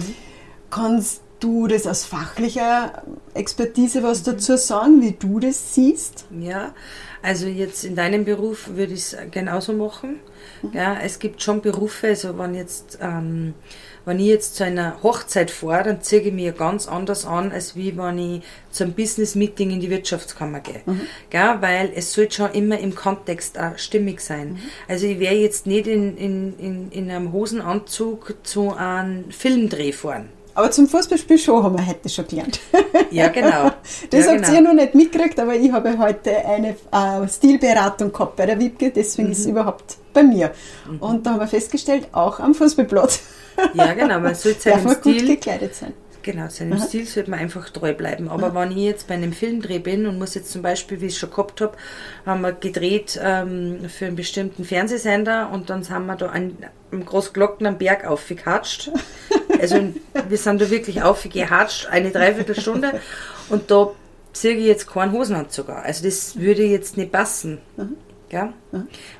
Kannst 0.71 1.23
du 1.43 1.67
das 1.67 1.87
aus 1.87 2.05
fachlicher 2.05 3.03
Expertise 3.35 4.03
was 4.03 4.23
dazu 4.23 4.57
sagen, 4.57 5.03
wie 5.03 5.13
du 5.13 5.41
das 5.41 5.75
siehst? 5.75 6.25
Ja, 6.39 6.75
also 7.23 7.47
jetzt 7.47 7.85
in 7.85 7.97
deinem 7.97 8.25
Beruf 8.25 8.69
würde 8.75 8.95
ich 8.95 9.13
es 9.13 9.17
genauso 9.31 9.73
machen. 9.73 10.21
Ja, 10.73 10.99
es 11.01 11.19
gibt 11.19 11.43
schon 11.43 11.61
Berufe, 11.61 12.09
also 12.09 12.39
wenn 12.39 12.55
jetzt 12.55 12.99
ähm, 13.01 13.55
wenn 14.05 14.19
ich 14.19 14.27
jetzt 14.27 14.57
zu 14.57 14.65
einer 14.65 15.03
Hochzeit 15.03 15.51
fahre, 15.51 15.85
dann 15.85 16.03
ziehe 16.03 16.23
ich 16.23 16.33
mich 16.33 16.57
ganz 16.57 16.89
anders 16.89 17.25
an, 17.25 17.53
als 17.53 17.77
wie 17.77 17.97
wenn 17.97 18.19
ich 18.19 18.43
zum 18.71 18.93
Business-Meeting 18.93 19.71
in 19.71 19.81
die 19.81 19.91
Wirtschaftskammer 19.91 20.61
gehe. 20.61 20.83
Mhm. 20.87 21.03
Gell? 21.31 21.57
Weil 21.61 21.93
es 21.95 22.13
sollte 22.13 22.35
schon 22.35 22.51
immer 22.53 22.79
im 22.79 22.95
Kontext 22.95 23.59
auch 23.59 23.79
stimmig 23.79 24.21
sein. 24.21 24.55
Mhm. 24.55 24.59
Also 24.89 25.07
ich 25.07 25.21
werde 25.21 25.37
jetzt 25.37 25.67
nicht 25.67 25.87
in, 25.87 26.17
in, 26.17 26.59
in, 26.59 26.91
in 26.91 27.11
einem 27.11 27.33
Hosenanzug 27.33 28.35
zu 28.43 28.75
einem 28.75 29.31
Filmdreh 29.31 29.93
fahren. 29.93 30.29
Aber 30.55 30.71
zum 30.71 30.87
Fußballspiel 30.87 31.39
schon 31.39 31.63
haben 31.63 31.77
wir 31.77 31.87
heute 31.87 32.09
schon 32.09 32.27
gelernt. 32.27 32.61
Ja, 33.11 33.29
genau. 33.29 33.71
Das 34.11 34.25
ja, 34.25 34.33
habt 34.33 34.45
genau. 34.47 34.55
ihr 34.55 34.61
noch 34.63 34.73
nicht 34.73 34.95
mitgekriegt, 34.95 35.39
aber 35.39 35.55
ich 35.55 35.71
habe 35.71 35.99
heute 35.99 36.35
eine 36.47 36.77
äh, 36.91 37.29
Stilberatung 37.29 38.11
gehabt 38.11 38.37
bei 38.37 38.47
der 38.47 38.59
Wiebke, 38.59 38.91
deswegen 38.91 39.29
mhm. 39.29 39.33
ist 39.33 39.41
es 39.41 39.47
überhaupt 39.47 39.97
bei 40.15 40.23
mir. 40.23 40.53
Mhm. 40.89 40.99
Und 40.99 41.27
da 41.27 41.33
haben 41.33 41.41
wir 41.41 41.47
festgestellt, 41.47 42.09
auch 42.13 42.41
am 42.41 42.55
Fußballplatz. 42.55 43.23
Ja, 43.75 43.93
genau, 43.93 44.19
man 44.19 44.35
sollte 44.35 44.63
seinem 44.63 44.85
man 44.85 44.97
Stil 44.97 45.21
gut 45.21 45.27
gekleidet 45.29 45.75
sein. 45.75 45.93
Genau, 46.23 46.49
seinem 46.49 46.75
Aha. 46.75 46.87
Stil 46.87 47.05
sollte 47.05 47.31
man 47.31 47.41
einfach 47.41 47.69
treu 47.71 47.93
bleiben. 47.93 48.29
Aber 48.29 48.55
wenn 48.55 48.71
ich 48.71 48.79
jetzt 48.79 49.09
bei 49.09 49.15
einem 49.15 49.33
Filmdreh 49.33 49.79
bin 49.79 50.07
und 50.07 50.19
muss 50.19 50.35
jetzt 50.35 50.51
zum 50.51 50.63
Beispiel, 50.63 51.01
wie 51.01 51.07
ich 51.07 51.13
es 51.13 51.19
schon 51.19 51.31
gehabt 51.31 51.61
habe, 51.61 51.77
haben 52.25 52.41
wir 52.43 52.53
gedreht 52.53 53.21
ähm, 53.23 53.81
für 53.89 54.07
einen 54.07 54.17
bestimmten 54.17 54.65
Fernsehsender 54.65 55.51
und 55.53 55.69
dann 55.69 55.89
haben 55.91 56.07
wir 56.07 56.17
da 56.17 56.29
an, 56.29 56.57
am 56.93 57.05
Großglocken 57.05 57.67
am 57.67 57.79
Berg 57.79 58.07
aufgekatscht. 58.07 58.91
Also 59.63 59.77
wir 60.29 60.39
sind 60.39 60.61
da 60.61 60.69
wirklich 60.71 61.03
aufgehatscht, 61.03 61.87
eine 61.87 62.11
Dreiviertelstunde 62.11 63.01
und 63.49 63.71
da 63.71 63.93
ziehe 64.33 64.55
ich 64.55 64.67
jetzt 64.67 64.91
keinen 64.91 65.13
Hosenanzug 65.13 65.69
an. 65.69 65.83
Also 65.85 66.05
das 66.05 66.37
würde 66.37 66.65
jetzt 66.65 66.97
nicht 66.97 67.13
passen. 67.13 67.59
Gell? 68.29 68.49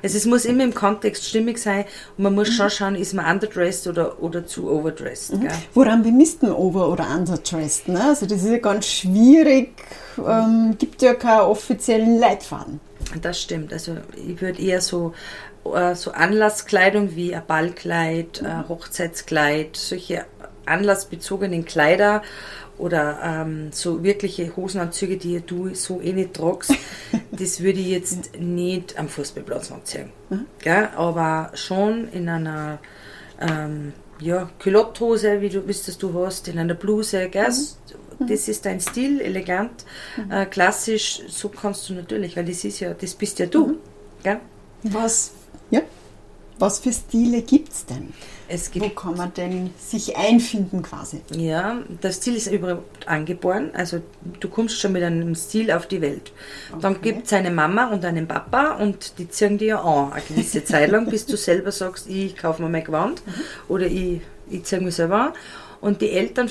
Also 0.01 0.17
es 0.17 0.25
muss 0.25 0.43
immer 0.43 0.63
im 0.63 0.73
Kontext 0.73 1.29
stimmig 1.29 1.59
sein 1.59 1.85
und 2.17 2.23
man 2.23 2.33
muss 2.33 2.49
schon 2.49 2.69
schauen, 2.71 2.95
ist 2.95 3.13
man 3.13 3.31
underdressed 3.31 3.87
oder, 3.87 4.21
oder 4.21 4.45
zu 4.45 4.69
overdressed. 4.71 5.39
Gell? 5.39 5.51
Woran 5.75 6.01
bemisst 6.01 6.41
man 6.41 6.51
over- 6.51 6.89
oder 6.89 7.07
underdressed? 7.15 7.89
Ne? 7.89 8.03
Also 8.03 8.25
das 8.25 8.41
ist 8.41 8.49
ja 8.49 8.57
ganz 8.57 8.87
schwierig, 8.87 9.75
ähm, 10.17 10.75
gibt 10.79 11.03
ja 11.03 11.13
keinen 11.13 11.41
offiziellen 11.41 12.17
Leitfaden. 12.17 12.79
Das 13.21 13.39
stimmt. 13.39 13.71
Also 13.71 13.97
ich 14.27 14.41
würde 14.41 14.59
eher 14.59 14.81
so, 14.81 15.13
äh, 15.65 15.95
so 15.95 16.11
Anlasskleidung 16.11 17.15
wie 17.15 17.35
ein 17.35 17.43
Ballkleid, 17.45 18.43
ein 18.43 18.67
Hochzeitskleid, 18.67 19.75
solche 19.75 20.25
anlassbezogenen 20.65 21.65
Kleider 21.65 22.21
oder 22.77 23.19
ähm, 23.23 23.71
so 23.71 24.03
wirkliche 24.03 24.55
Hosenanzüge, 24.55 25.17
die 25.17 25.41
du 25.41 25.73
so 25.75 26.01
eh 26.01 26.13
nicht 26.13 26.33
tragst, 26.33 26.73
das 27.31 27.61
würde 27.61 27.79
ich 27.79 27.87
jetzt 27.87 28.39
nicht 28.39 28.97
am 28.97 29.07
Fußballplatz 29.07 29.71
anziehen. 29.71 30.11
Gell? 30.59 30.89
Aber 30.95 31.51
schon 31.53 32.07
in 32.09 32.29
einer 32.29 32.79
ähm, 33.39 33.93
ja, 34.19 34.49
Culotthose, 34.61 35.41
wie 35.41 35.49
du 35.49 35.67
wisst, 35.67 36.01
du 36.01 36.25
hast, 36.25 36.47
in 36.47 36.57
einer 36.57 36.73
Bluse, 36.73 37.29
gell? 37.29 37.53
Das 38.19 38.47
ist 38.47 38.65
dein 38.65 38.79
Stil, 38.79 39.19
elegant, 39.19 39.85
äh, 40.29 40.45
klassisch, 40.45 41.23
so 41.27 41.49
kannst 41.49 41.89
du 41.89 41.93
natürlich, 41.93 42.37
weil 42.37 42.45
das 42.45 42.63
ist 42.63 42.79
ja, 42.79 42.93
das 42.93 43.15
bist 43.15 43.39
ja 43.39 43.47
du. 43.47 43.77
Gell? 44.23 44.39
Was, 44.83 45.31
ja? 45.69 45.81
Was 46.59 46.79
für 46.79 46.93
Stile 46.93 47.41
gibt 47.43 47.73
es 47.73 47.85
denn? 47.85 48.13
Es 48.47 48.71
Wo 48.77 48.89
gibt 48.89 48.95
kann 48.95 49.15
man 49.15 49.33
denn 49.33 49.73
sich 49.77 50.17
einfinden 50.17 50.81
quasi? 50.83 51.21
Ja, 51.29 51.81
der 51.87 52.11
Stil 52.11 52.35
ist 52.35 52.47
überhaupt 52.47 53.07
angeboren. 53.07 53.71
Also 53.73 54.01
du 54.39 54.49
kommst 54.49 54.79
schon 54.79 54.91
mit 54.91 55.03
einem 55.03 55.33
Stil 55.35 55.71
auf 55.71 55.87
die 55.87 56.01
Welt. 56.01 56.31
Dann 56.79 56.97
Okay. 56.97 57.01
gibt 57.01 57.25
es 57.27 57.33
eine 57.33 57.51
Mama 57.51 57.87
und 57.91 58.05
einen 58.05 58.27
Papa 58.27 58.73
und 58.73 59.17
die 59.17 59.29
ziehen 59.29 59.57
dir 59.57 59.83
an, 59.83 60.11
eine 60.11 60.23
gewisse 60.23 60.63
Zeit 60.63 60.91
lang, 60.91 61.09
bis 61.09 61.25
du 61.25 61.37
selber 61.37 61.71
sagst, 61.71 62.07
ich 62.07 62.35
kaufe 62.35 62.61
mir 62.61 62.69
mein 62.69 62.83
Gewand 62.83 63.23
oder 63.67 63.85
ich, 63.87 64.21
ich 64.49 64.63
ziehe 64.65 64.81
mich 64.81 64.95
selber 64.95 65.27
an. 65.27 65.33
Und 65.83 65.99
die 65.99 66.11
Eltern 66.11 66.49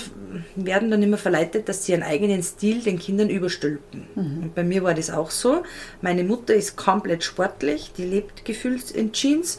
werden 0.57 0.91
dann 0.91 1.03
immer 1.03 1.17
verleitet, 1.17 1.67
dass 1.67 1.87
sie 1.87 1.93
ihren 1.93 2.03
eigenen 2.03 2.43
Stil 2.43 2.83
den 2.83 2.99
Kindern 2.99 3.31
überstülpen. 3.31 4.07
Und 4.43 4.55
bei 4.55 4.63
mir 4.63 4.83
war 4.83 4.93
das 4.93 5.11
auch 5.11 5.31
so. 5.31 5.63
Meine 6.03 6.23
Mutter 6.23 6.53
ist 6.53 6.77
komplett 6.77 7.25
sportlich, 7.25 7.93
die 7.97 8.05
lebt 8.05 8.45
gefühlt 8.45 8.91
in 8.91 9.13
Jeans. 9.13 9.59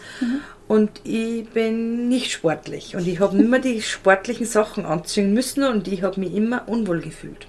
Und 0.68 1.02
ich 1.04 1.50
bin 1.50 2.08
nicht 2.08 2.32
sportlich. 2.32 2.96
Und 2.96 3.08
ich 3.08 3.20
habe 3.20 3.36
immer 3.36 3.58
die 3.58 3.82
sportlichen 3.82 4.46
Sachen 4.46 4.86
anziehen 4.86 5.34
müssen 5.34 5.64
und 5.64 5.88
ich 5.88 6.04
habe 6.04 6.20
mich 6.20 6.36
immer 6.36 6.68
unwohl 6.68 7.02
gefühlt. 7.02 7.48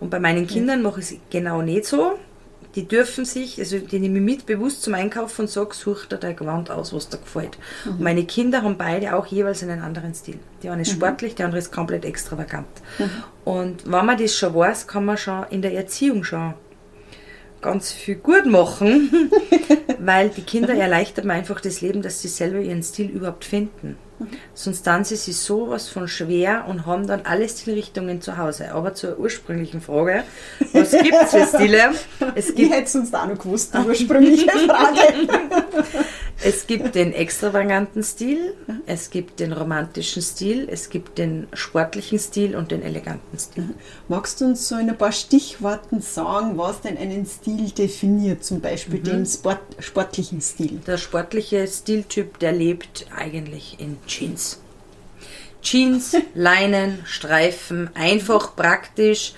Und 0.00 0.08
bei 0.08 0.18
meinen 0.18 0.46
Kindern 0.46 0.80
mache 0.80 1.00
ich 1.00 1.06
es 1.12 1.16
genau 1.28 1.60
nicht 1.60 1.84
so. 1.84 2.18
Die 2.76 2.86
dürfen 2.86 3.24
sich, 3.24 3.58
also 3.58 3.78
die 3.78 3.98
nehme 3.98 4.18
ich 4.18 4.24
mit 4.24 4.46
bewusst 4.46 4.82
zum 4.82 4.94
Einkaufen 4.94 5.42
und 5.42 5.48
sage, 5.48 5.74
such 5.74 6.06
dir 6.06 6.18
dein 6.18 6.36
Gewand 6.36 6.70
aus, 6.70 6.92
was 6.92 7.08
dir 7.08 7.16
gefällt. 7.16 7.56
Und 7.86 8.00
meine 8.00 8.24
Kinder 8.24 8.62
haben 8.62 8.76
beide 8.76 9.16
auch 9.16 9.26
jeweils 9.26 9.62
einen 9.62 9.80
anderen 9.80 10.14
Stil. 10.14 10.38
Die 10.62 10.68
eine 10.68 10.82
ist 10.82 10.92
sportlich, 10.92 11.34
die 11.34 11.42
andere 11.42 11.58
ist 11.58 11.72
komplett 11.72 12.04
extravagant. 12.04 12.66
Und 13.44 13.90
wenn 13.90 14.04
man 14.04 14.18
das 14.18 14.36
schon 14.36 14.54
weiß, 14.54 14.86
kann 14.86 15.06
man 15.06 15.16
schon 15.16 15.46
in 15.50 15.62
der 15.62 15.72
Erziehung 15.72 16.22
schon 16.22 16.54
ganz 17.66 17.90
viel 17.90 18.14
gut 18.14 18.46
machen, 18.46 19.30
weil 19.98 20.28
die 20.28 20.42
Kinder 20.42 20.72
erleichtert 20.74 21.24
mir 21.24 21.32
einfach 21.32 21.60
das 21.60 21.80
Leben, 21.80 22.00
dass 22.00 22.22
sie 22.22 22.28
selber 22.28 22.60
ihren 22.60 22.84
Stil 22.84 23.08
überhaupt 23.10 23.44
finden. 23.44 23.98
Sonst 24.54 24.86
dann 24.86 25.04
sie 25.04 25.16
sowas 25.16 25.88
von 25.88 26.06
schwer 26.06 26.66
und 26.68 26.86
haben 26.86 27.06
dann 27.06 27.22
alle 27.24 27.48
Stilrichtungen 27.48 28.22
zu 28.22 28.38
Hause. 28.38 28.72
Aber 28.72 28.94
zur 28.94 29.18
ursprünglichen 29.18 29.80
Frage, 29.80 30.22
was 30.72 30.92
gibt 30.92 31.12
es 31.12 31.30
für 31.30 31.46
Stile? 31.46 31.90
Es 32.34 32.50
Ich 32.50 32.54
gibt, 32.54 32.72
hätte 32.72 32.84
es 32.84 32.92
sonst 32.92 33.14
auch 33.14 33.26
noch 33.26 33.38
gewusst, 33.38 33.74
die 33.74 33.86
ursprüngliche 33.86 34.48
Frage. 34.48 35.00
es 36.42 36.66
gibt 36.66 36.94
den 36.94 37.12
extravaganten 37.12 38.02
Stil, 38.02 38.54
es 38.86 39.10
gibt 39.10 39.40
den 39.40 39.52
romantischen 39.52 40.22
Stil, 40.22 40.68
es 40.70 40.90
gibt 40.90 41.18
den 41.18 41.46
sportlichen 41.54 42.18
Stil 42.18 42.54
und 42.54 42.70
den 42.70 42.82
eleganten 42.82 43.38
Stil. 43.38 43.70
Magst 44.08 44.40
du 44.40 44.46
uns 44.46 44.68
so 44.68 44.76
in 44.76 44.90
ein 44.90 44.98
paar 44.98 45.12
Stichworten 45.12 46.02
sagen, 46.02 46.58
was 46.58 46.82
denn 46.82 46.98
einen 46.98 47.24
Stil 47.24 47.70
definiert? 47.70 48.44
Zum 48.44 48.60
Beispiel 48.60 49.00
den 49.00 49.24
Sport, 49.24 49.60
sportlichen 49.78 50.40
Stil. 50.40 50.80
Der 50.86 50.98
sportliche 50.98 51.66
Stiltyp, 51.66 52.38
der 52.38 52.52
lebt 52.52 53.06
eigentlich 53.16 53.76
in 53.80 53.96
Jeans. 54.06 54.60
Jeans, 55.62 56.16
Leinen, 56.34 57.02
Streifen, 57.06 57.90
einfach 57.94 58.54
praktisch. 58.54 59.32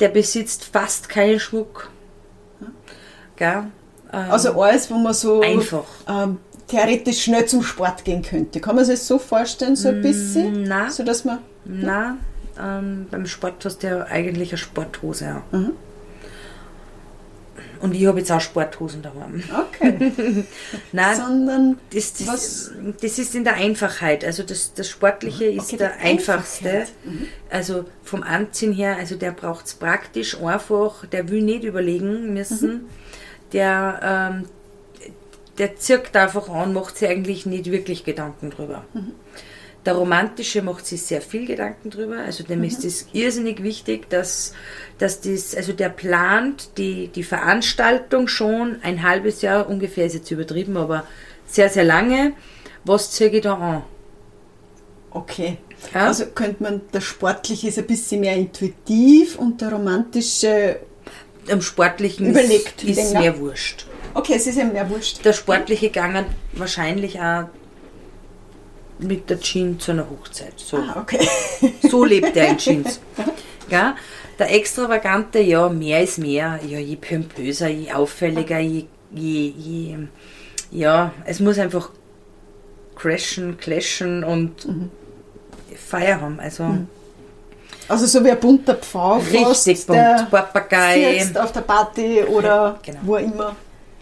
Der 0.00 0.08
besitzt 0.08 0.64
fast 0.64 1.08
keinen 1.08 1.38
Schmuck. 1.38 1.90
Gell? 3.36 3.70
Ähm, 4.12 4.30
Also 4.30 4.60
alles, 4.60 4.90
wo 4.90 4.94
man 4.96 5.14
so 5.14 5.40
Einfach. 5.40 5.84
ähm, 6.08 6.38
theoretisch 6.66 7.22
schnell 7.24 7.46
zum 7.46 7.62
Sport 7.62 8.04
gehen 8.04 8.22
könnte. 8.22 8.60
Kann 8.60 8.76
man 8.76 8.84
sich 8.84 8.98
das 8.98 9.06
so 9.06 9.18
vorstellen, 9.18 9.76
so 9.76 9.88
ein 9.88 10.02
bisschen? 10.02 10.62
Mm, 10.64 10.68
na. 10.68 10.90
So 10.90 11.02
dass 11.04 11.24
man. 11.24 11.38
na, 11.64 12.16
ähm, 12.60 13.06
beim 13.10 13.26
Sport 13.26 13.64
hast 13.64 13.82
du 13.82 13.86
ja 13.88 14.02
eigentlich 14.04 14.50
eine 14.50 14.58
Sporthose. 14.58 15.24
Ja. 15.24 15.42
Mhm. 15.52 15.72
Und 17.80 17.94
ich 17.94 18.04
habe 18.06 18.18
jetzt 18.18 18.30
auch 18.30 18.40
Sporthosen 18.42 19.00
daheim. 19.00 19.42
Okay. 19.72 20.44
Nein, 20.92 21.16
Sondern 21.16 21.78
Das, 21.94 22.12
das, 22.12 22.70
das 23.00 23.18
ist 23.18 23.34
in 23.34 23.44
der 23.44 23.54
Einfachheit. 23.54 24.22
Also 24.22 24.42
das, 24.42 24.74
das 24.74 24.88
Sportliche 24.90 25.46
ist 25.46 25.68
Okay, 25.68 25.76
der 25.78 25.92
die 25.98 26.04
einfachste. 26.04 26.84
Mhm. 27.04 27.26
Also 27.48 27.86
vom 28.02 28.22
Anziehen 28.22 28.72
her, 28.72 28.96
also 28.98 29.14
der 29.16 29.30
braucht 29.30 29.64
es 29.66 29.74
praktisch 29.74 30.38
einfach, 30.42 31.06
der 31.06 31.30
will 31.30 31.40
nicht 31.40 31.64
überlegen 31.64 32.34
müssen. 32.34 32.68
Mhm. 32.70 32.80
Der, 33.52 34.38
ähm, 34.38 34.48
der 35.58 35.76
zirkt 35.76 36.16
einfach 36.16 36.48
an, 36.48 36.72
macht 36.72 36.96
sich 36.96 37.08
eigentlich 37.08 37.46
nicht 37.46 37.70
wirklich 37.70 38.04
Gedanken 38.04 38.50
drüber. 38.50 38.84
Mhm. 38.94 39.12
Der 39.86 39.94
Romantische 39.94 40.60
macht 40.60 40.86
sich 40.86 41.02
sehr 41.02 41.22
viel 41.22 41.46
Gedanken 41.46 41.88
drüber. 41.88 42.18
Also 42.18 42.44
dem 42.44 42.62
ist 42.64 42.84
es 42.84 43.08
irrsinnig 43.14 43.62
wichtig, 43.62 44.10
dass, 44.10 44.52
dass 44.98 45.22
das, 45.22 45.54
also 45.54 45.72
der 45.72 45.88
plant 45.88 46.76
die, 46.76 47.08
die 47.08 47.22
Veranstaltung 47.22 48.28
schon 48.28 48.76
ein 48.82 49.02
halbes 49.02 49.40
Jahr 49.40 49.68
ungefähr, 49.70 50.04
ist 50.04 50.14
jetzt 50.14 50.30
übertrieben, 50.30 50.76
aber 50.76 51.04
sehr, 51.46 51.70
sehr 51.70 51.84
lange. 51.84 52.34
Was 52.84 53.12
ziehe 53.12 53.30
ich 53.30 53.42
da 53.42 53.54
an? 53.54 53.82
okay. 55.10 55.58
Ja. 55.94 56.06
Also 56.06 56.26
könnte 56.26 56.62
man, 56.62 56.82
der 56.92 57.00
sportliche 57.00 57.68
ist 57.68 57.78
ein 57.78 57.86
bisschen 57.86 58.20
mehr 58.20 58.36
intuitiv 58.36 59.38
und 59.38 59.60
der 59.60 59.72
romantische. 59.72 60.80
Am 61.50 61.62
Sportlichen 61.62 62.30
Überlegt, 62.30 62.82
ist, 62.84 62.98
ist 62.98 63.12
mehr 63.14 63.38
wurscht. 63.38 63.86
Okay, 64.14 64.34
es 64.34 64.46
ist 64.46 64.56
ja 64.56 64.64
mehr 64.64 64.88
wurscht. 64.90 65.24
Der 65.24 65.32
Sportliche 65.32 65.90
gangen 65.90 66.26
wahrscheinlich 66.52 67.20
auch 67.20 67.44
mit 68.98 69.30
der 69.30 69.40
Jeans 69.40 69.84
zu 69.84 69.92
einer 69.92 70.08
Hochzeit. 70.10 70.54
So. 70.56 70.76
Ah, 70.76 71.00
okay. 71.00 71.26
So 71.90 72.04
lebt 72.04 72.36
er 72.36 72.48
in 72.50 72.58
Jeans. 72.58 73.00
Ja? 73.68 73.96
Der 74.38 74.54
Extravagante, 74.54 75.40
ja, 75.40 75.68
mehr 75.68 76.02
ist 76.02 76.18
mehr. 76.18 76.60
Ja, 76.66 76.78
je 76.78 76.96
pompöser, 76.96 77.68
je 77.68 77.92
auffälliger, 77.92 78.58
je, 78.58 78.86
je, 79.12 79.48
je 79.56 79.98
ja, 80.70 81.12
es 81.24 81.40
muss 81.40 81.58
einfach 81.58 81.90
crashen, 82.94 83.58
clashen 83.58 84.24
und 84.24 84.68
Feier 85.74 86.20
haben. 86.20 86.38
Also 86.40 86.86
Also 87.90 88.06
so 88.06 88.24
wie 88.24 88.30
ein 88.30 88.38
bunter 88.40 88.74
Pfau 88.76 89.18
Richtig 89.18 89.86
bunt. 89.86 90.30
Papagei. 90.30 91.26
auf 91.38 91.52
der 91.52 91.60
Party 91.62 92.22
oder 92.22 92.78
Genau. 92.82 92.98
wo 93.02 93.16
immer. 93.16 93.56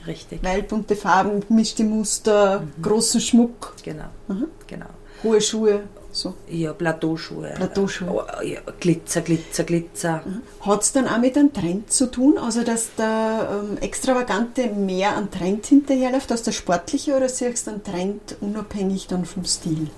Richtig. 0.06 0.40
Weil 0.42 0.62
bunte 0.62 0.94
Farben, 0.96 1.40
gemischte 1.46 1.84
Muster, 1.84 2.60
Mhm. 2.60 2.82
großen 2.82 3.20
Schmuck, 3.20 3.74
Genau. 3.84 4.04
Genau. 4.66 4.86
hohe 5.24 5.40
Schuhe. 5.40 5.80
So. 6.10 6.34
Ja, 6.48 6.72
Plateauschuhe. 6.72 7.52
Plateauschuhe. 7.54 8.08
Oh, 8.10 8.42
ja, 8.42 8.60
Glitzer, 8.80 9.20
Glitzer, 9.20 9.64
Glitzer. 9.64 10.22
Hat 10.62 10.82
es 10.82 10.92
dann 10.92 11.06
auch 11.06 11.18
mit 11.18 11.36
einem 11.36 11.52
Trend 11.52 11.92
zu 11.92 12.10
tun? 12.10 12.38
Also, 12.38 12.62
dass 12.64 12.88
der 12.96 13.48
ähm, 13.52 13.78
Extravagante 13.78 14.68
mehr 14.70 15.14
an 15.16 15.30
Trend 15.30 15.66
hinterherläuft 15.66 16.32
als 16.32 16.42
der 16.42 16.52
Sportliche 16.52 17.14
oder 17.14 17.28
siehst 17.28 17.66
du 17.66 17.72
einen 17.72 17.84
Trend 17.84 18.36
unabhängig 18.40 19.06
dann 19.06 19.26
vom 19.26 19.44
Stil? 19.44 19.88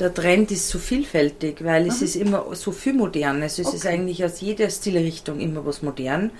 Der 0.00 0.12
Trend 0.14 0.50
ist 0.50 0.68
so 0.68 0.78
vielfältig, 0.78 1.62
weil 1.64 1.86
es 1.86 2.02
ist 2.02 2.16
immer 2.16 2.46
so 2.54 2.72
viel 2.72 2.94
Modernes. 2.94 3.58
Es 3.58 3.72
ist 3.74 3.84
Okay. 3.84 3.94
eigentlich 3.94 4.24
aus 4.24 4.40
jeder 4.40 4.70
Stilrichtung 4.70 5.40
immer 5.40 5.64
was 5.66 5.82
modern. 5.82 6.30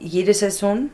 Jede 0.00 0.32
Saison. 0.34 0.88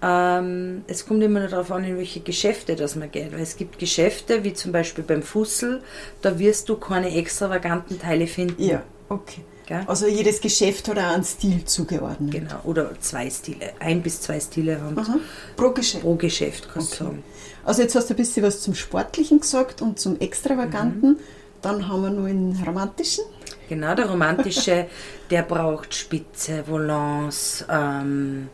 Ähm, 0.00 0.82
es 0.86 1.06
kommt 1.06 1.22
immer 1.24 1.40
nur 1.40 1.48
darauf 1.48 1.72
an, 1.72 1.82
in 1.84 1.96
welche 1.96 2.20
Geschäfte 2.20 2.76
das 2.76 2.94
man 2.94 3.10
geht. 3.10 3.32
Weil 3.32 3.40
es 3.40 3.56
gibt 3.56 3.78
Geschäfte, 3.78 4.44
wie 4.44 4.52
zum 4.54 4.70
Beispiel 4.70 5.02
beim 5.02 5.22
Fussel, 5.22 5.82
da 6.22 6.38
wirst 6.38 6.68
du 6.68 6.76
keine 6.76 7.12
extravaganten 7.16 7.98
Teile 7.98 8.26
finden. 8.28 8.62
Ja, 8.62 8.82
okay. 9.08 9.40
Gell? 9.68 9.82
Also 9.86 10.06
jedes 10.06 10.40
Geschäft 10.40 10.88
hat 10.88 10.98
auch 10.98 11.12
einen 11.14 11.24
Stil 11.24 11.62
zugeordnet. 11.66 12.30
Genau. 12.32 12.60
Oder 12.64 12.98
zwei 13.00 13.28
Stile. 13.28 13.72
Ein 13.80 14.02
bis 14.02 14.22
zwei 14.22 14.40
Stile 14.40 14.80
haben 14.80 14.98
Aha. 14.98 15.16
Pro 15.56 15.72
Geschäft. 15.72 16.02
pro 16.02 16.14
Geschäft, 16.14 16.68
kannst 16.72 16.92
du 16.98 17.04
Okay. 17.04 17.12
sagen. 17.12 17.24
Also 17.64 17.82
jetzt 17.82 17.94
hast 17.94 18.08
du 18.08 18.14
ein 18.14 18.16
bisschen 18.16 18.42
was 18.44 18.62
zum 18.62 18.74
Sportlichen 18.74 19.40
gesagt 19.40 19.82
und 19.82 20.00
zum 20.00 20.18
Extravaganten. 20.20 21.10
Mhm. 21.10 21.16
Dann 21.60 21.86
haben 21.86 22.02
wir 22.02 22.10
noch 22.10 22.26
den 22.26 22.58
Romantischen. 22.64 23.24
Genau, 23.68 23.94
der 23.94 24.08
romantische, 24.08 24.86
der 25.30 25.42
braucht 25.42 25.94
Spitze, 25.94 26.64
Volants, 26.66 27.66
ähm, 27.68 28.48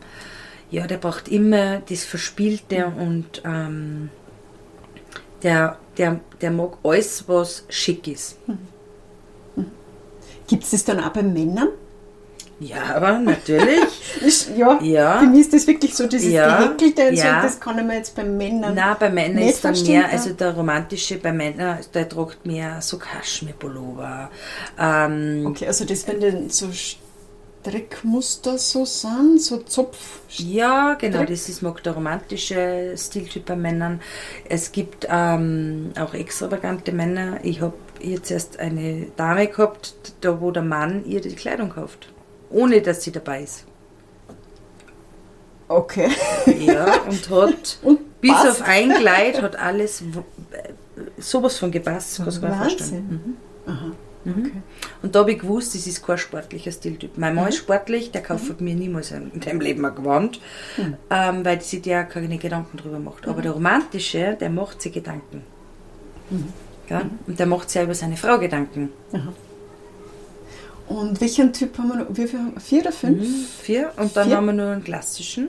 ja, 0.72 0.88
der 0.88 0.96
braucht 0.96 1.28
immer 1.28 1.78
das 1.88 2.02
Verspielte 2.02 2.86
und 2.86 3.40
ähm, 3.44 4.10
der, 5.44 5.78
der, 5.96 6.18
der 6.40 6.50
mag 6.50 6.78
alles, 6.82 7.28
was 7.28 7.64
schick 7.68 8.08
ist. 8.08 8.38
Gibt 10.46 10.64
es 10.64 10.70
das 10.70 10.84
dann 10.84 11.00
auch 11.00 11.10
bei 11.10 11.22
Männern? 11.22 11.68
Ja, 12.60 12.94
aber 12.94 13.18
natürlich. 13.18 13.80
Ja, 14.56 14.78
Ja. 14.80 15.18
für 15.18 15.26
mich 15.26 15.40
ist 15.40 15.52
das 15.52 15.66
wirklich 15.66 15.94
so 15.94 16.06
dieses 16.06 16.32
Ja, 16.32 16.58
Gehäkelte 16.58 17.08
und 17.08 17.14
ja. 17.14 17.40
so, 17.40 17.46
das 17.48 17.58
kann 17.60 17.78
ich 17.78 17.84
mir 17.84 17.96
jetzt 17.96 18.14
bei 18.14 18.22
Männern 18.24 18.74
Nein, 18.74 18.96
bei 18.98 19.10
Männern 19.10 19.42
nicht 19.44 19.54
ist 19.54 19.64
dann 19.64 19.74
mehr, 19.82 20.02
ja. 20.02 20.06
also 20.08 20.32
der 20.32 20.54
romantische 20.54 21.18
bei 21.18 21.32
Männern, 21.32 21.78
der 21.92 22.08
tragt 22.08 22.46
mehr 22.46 22.80
so 22.80 22.96
Kaschmirpullover. 22.98 24.30
Ähm, 24.78 25.46
Okay, 25.46 25.66
also 25.66 25.84
das, 25.84 26.06
wenn 26.06 26.20
dann 26.20 26.48
so 26.48 26.68
Strickmuster 27.64 28.56
so 28.58 28.84
sind, 28.84 29.40
so 29.42 29.58
Zopf. 29.58 30.20
Ja, 30.30 30.94
genau, 30.94 31.16
Strick. 31.18 31.30
das 31.30 31.48
ist 31.48 31.62
mag 31.62 31.82
der 31.82 31.94
romantische 31.94 32.94
Stiltyp 32.96 33.46
bei 33.46 33.56
Männern. 33.56 34.00
Es 34.48 34.70
gibt 34.72 35.06
ähm, 35.10 35.90
auch 35.98 36.14
extravagante 36.14 36.92
Männer. 36.92 37.38
Ich 37.42 37.60
habe 37.60 37.74
jetzt 38.12 38.30
erst 38.30 38.58
eine 38.58 39.06
Dame 39.16 39.46
gehabt, 39.48 39.94
da 40.20 40.40
wo 40.40 40.50
der 40.50 40.62
Mann 40.62 41.04
ihr 41.04 41.20
die 41.20 41.34
Kleidung 41.34 41.70
kauft, 41.70 42.08
ohne 42.50 42.80
dass 42.80 43.02
sie 43.02 43.12
dabei 43.12 43.42
ist. 43.42 43.64
Okay. 45.68 46.08
Ja, 46.60 47.00
und 47.08 47.30
hat 47.30 47.78
Und 47.82 48.20
bis 48.20 48.32
passt. 48.32 48.60
auf 48.62 48.68
ein 48.68 48.90
Kleid 48.90 49.40
hat 49.42 49.56
alles 49.56 50.02
äh, 50.02 50.04
sowas 51.18 51.58
von 51.58 51.70
gepasst. 51.70 52.16
kannst 52.22 52.38
du 52.38 52.42
Wahnsinn. 52.42 52.58
vorstellen. 52.58 53.36
Aha. 53.66 53.92
Mhm. 54.24 54.62
Und 55.02 55.14
da 55.14 55.20
habe 55.20 55.32
ich 55.32 55.38
gewusst, 55.40 55.74
das 55.74 55.86
ist 55.86 56.02
kein 56.06 56.16
sportlicher 56.16 56.72
Stiltyp. 56.72 57.18
Mein 57.18 57.34
Mann 57.34 57.48
ist 57.48 57.58
sportlich, 57.58 58.10
der 58.10 58.22
kauft 58.22 58.58
mir 58.60 58.74
niemals 58.74 59.10
in 59.10 59.38
dem 59.40 59.60
Leben 59.60 59.84
ein 59.84 59.94
Gewand, 59.94 60.40
ähm, 61.10 61.44
weil 61.44 61.60
sich 61.60 61.82
der 61.82 62.04
keine 62.04 62.38
Gedanken 62.38 62.78
drüber 62.78 62.98
macht. 62.98 63.28
Aber 63.28 63.42
der 63.42 63.52
Romantische, 63.52 64.36
der 64.40 64.48
macht 64.48 64.80
sich 64.80 64.92
Gedanken. 64.94 65.42
Ja? 66.88 67.02
Und 67.26 67.38
der 67.38 67.46
macht 67.46 67.70
sich 67.70 67.80
auch 67.80 67.84
über 67.84 67.94
seine 67.94 68.16
Frau 68.16 68.38
Gedanken. 68.38 68.90
Und 70.86 71.20
welchen 71.20 71.52
Typ 71.52 71.78
haben 71.78 71.88
wir 71.88 71.96
noch? 71.96 72.06
Wie 72.10 72.26
viel? 72.26 72.38
haben 72.38 72.54
wir? 72.54 72.60
Vier 72.60 72.80
oder 72.82 72.92
fünf? 72.92 73.20
Mhm, 73.20 73.46
Vier. 73.62 73.92
Und 73.96 74.16
dann 74.16 74.28
Vier? 74.28 74.36
haben 74.36 74.46
wir 74.46 74.52
nur 74.52 74.66
einen 74.68 74.84
klassischen. 74.84 75.48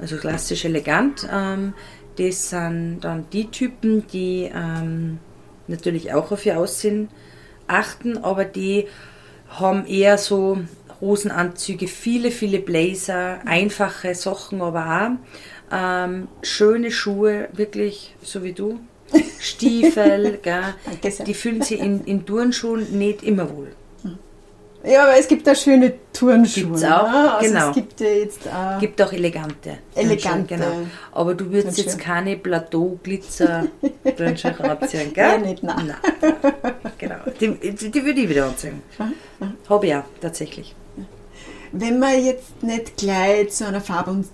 Also 0.00 0.16
klassisch 0.16 0.64
elegant. 0.64 1.28
Ähm, 1.30 1.74
das 2.16 2.50
sind 2.50 3.00
dann 3.00 3.26
die 3.32 3.50
Typen, 3.50 4.06
die 4.08 4.50
ähm, 4.54 5.18
natürlich 5.66 6.12
auch 6.12 6.30
auf 6.30 6.46
ihr 6.46 6.58
Aussehen 6.58 7.08
achten, 7.66 8.18
aber 8.18 8.44
die 8.44 8.86
haben 9.48 9.86
eher 9.86 10.18
so 10.18 10.58
Hosenanzüge, 11.00 11.88
viele, 11.88 12.30
viele 12.30 12.60
Blazer, 12.60 13.38
einfache 13.46 14.14
Sachen, 14.14 14.62
aber 14.62 15.18
auch 15.70 15.72
ähm, 15.72 16.28
schöne 16.42 16.90
Schuhe, 16.90 17.48
wirklich 17.52 18.14
so 18.22 18.42
wie 18.42 18.52
du. 18.52 18.80
Stiefel, 19.40 20.38
gell? 20.42 20.74
Die 21.26 21.34
fühlen 21.34 21.62
sich 21.62 21.80
in, 21.80 22.04
in 22.04 22.26
Turnschuhen 22.26 22.98
nicht 22.98 23.22
immer 23.22 23.48
wohl. 23.54 23.68
Ja, 24.86 25.04
aber 25.04 25.18
es 25.18 25.26
gibt 25.26 25.48
auch 25.48 25.56
schöne 25.56 25.94
Turnschuhe. 26.12 26.64
Gibt's 26.64 26.84
auch, 26.84 27.10
ne? 27.10 27.34
also 27.34 27.48
genau. 27.48 27.70
Es 27.70 27.74
gibt 27.74 27.98
ja 28.00 28.06
jetzt 28.06 28.46
auch 28.46 28.78
gibt 28.78 29.00
auch 29.00 29.10
elegante. 29.12 29.78
Elegante. 29.94 30.56
Genau. 30.56 30.82
Aber 31.12 31.34
du 31.34 31.50
würdest 31.50 31.78
jetzt 31.78 31.98
keine 31.98 32.36
Plateau-Glitzer-Turnschuhe 32.36 34.60
anziehen, 34.78 35.14
gell? 35.14 35.24
Ja, 35.24 35.38
nicht, 35.38 35.62
nein. 35.62 35.94
Genau. 36.98 37.14
Die, 37.40 37.54
die, 37.72 38.04
würde 38.04 38.20
ich 38.20 38.28
wieder 38.28 38.44
anziehen. 38.44 38.82
Habe 39.70 39.86
ich 39.86 39.94
auch, 39.94 40.04
tatsächlich. 40.20 40.74
Wenn 41.72 41.98
man 41.98 42.22
jetzt 42.22 42.62
nicht 42.62 42.98
gleich 42.98 43.48
zu 43.50 43.66
einer 43.66 43.80
Farbe- 43.80 44.10
und 44.10 44.26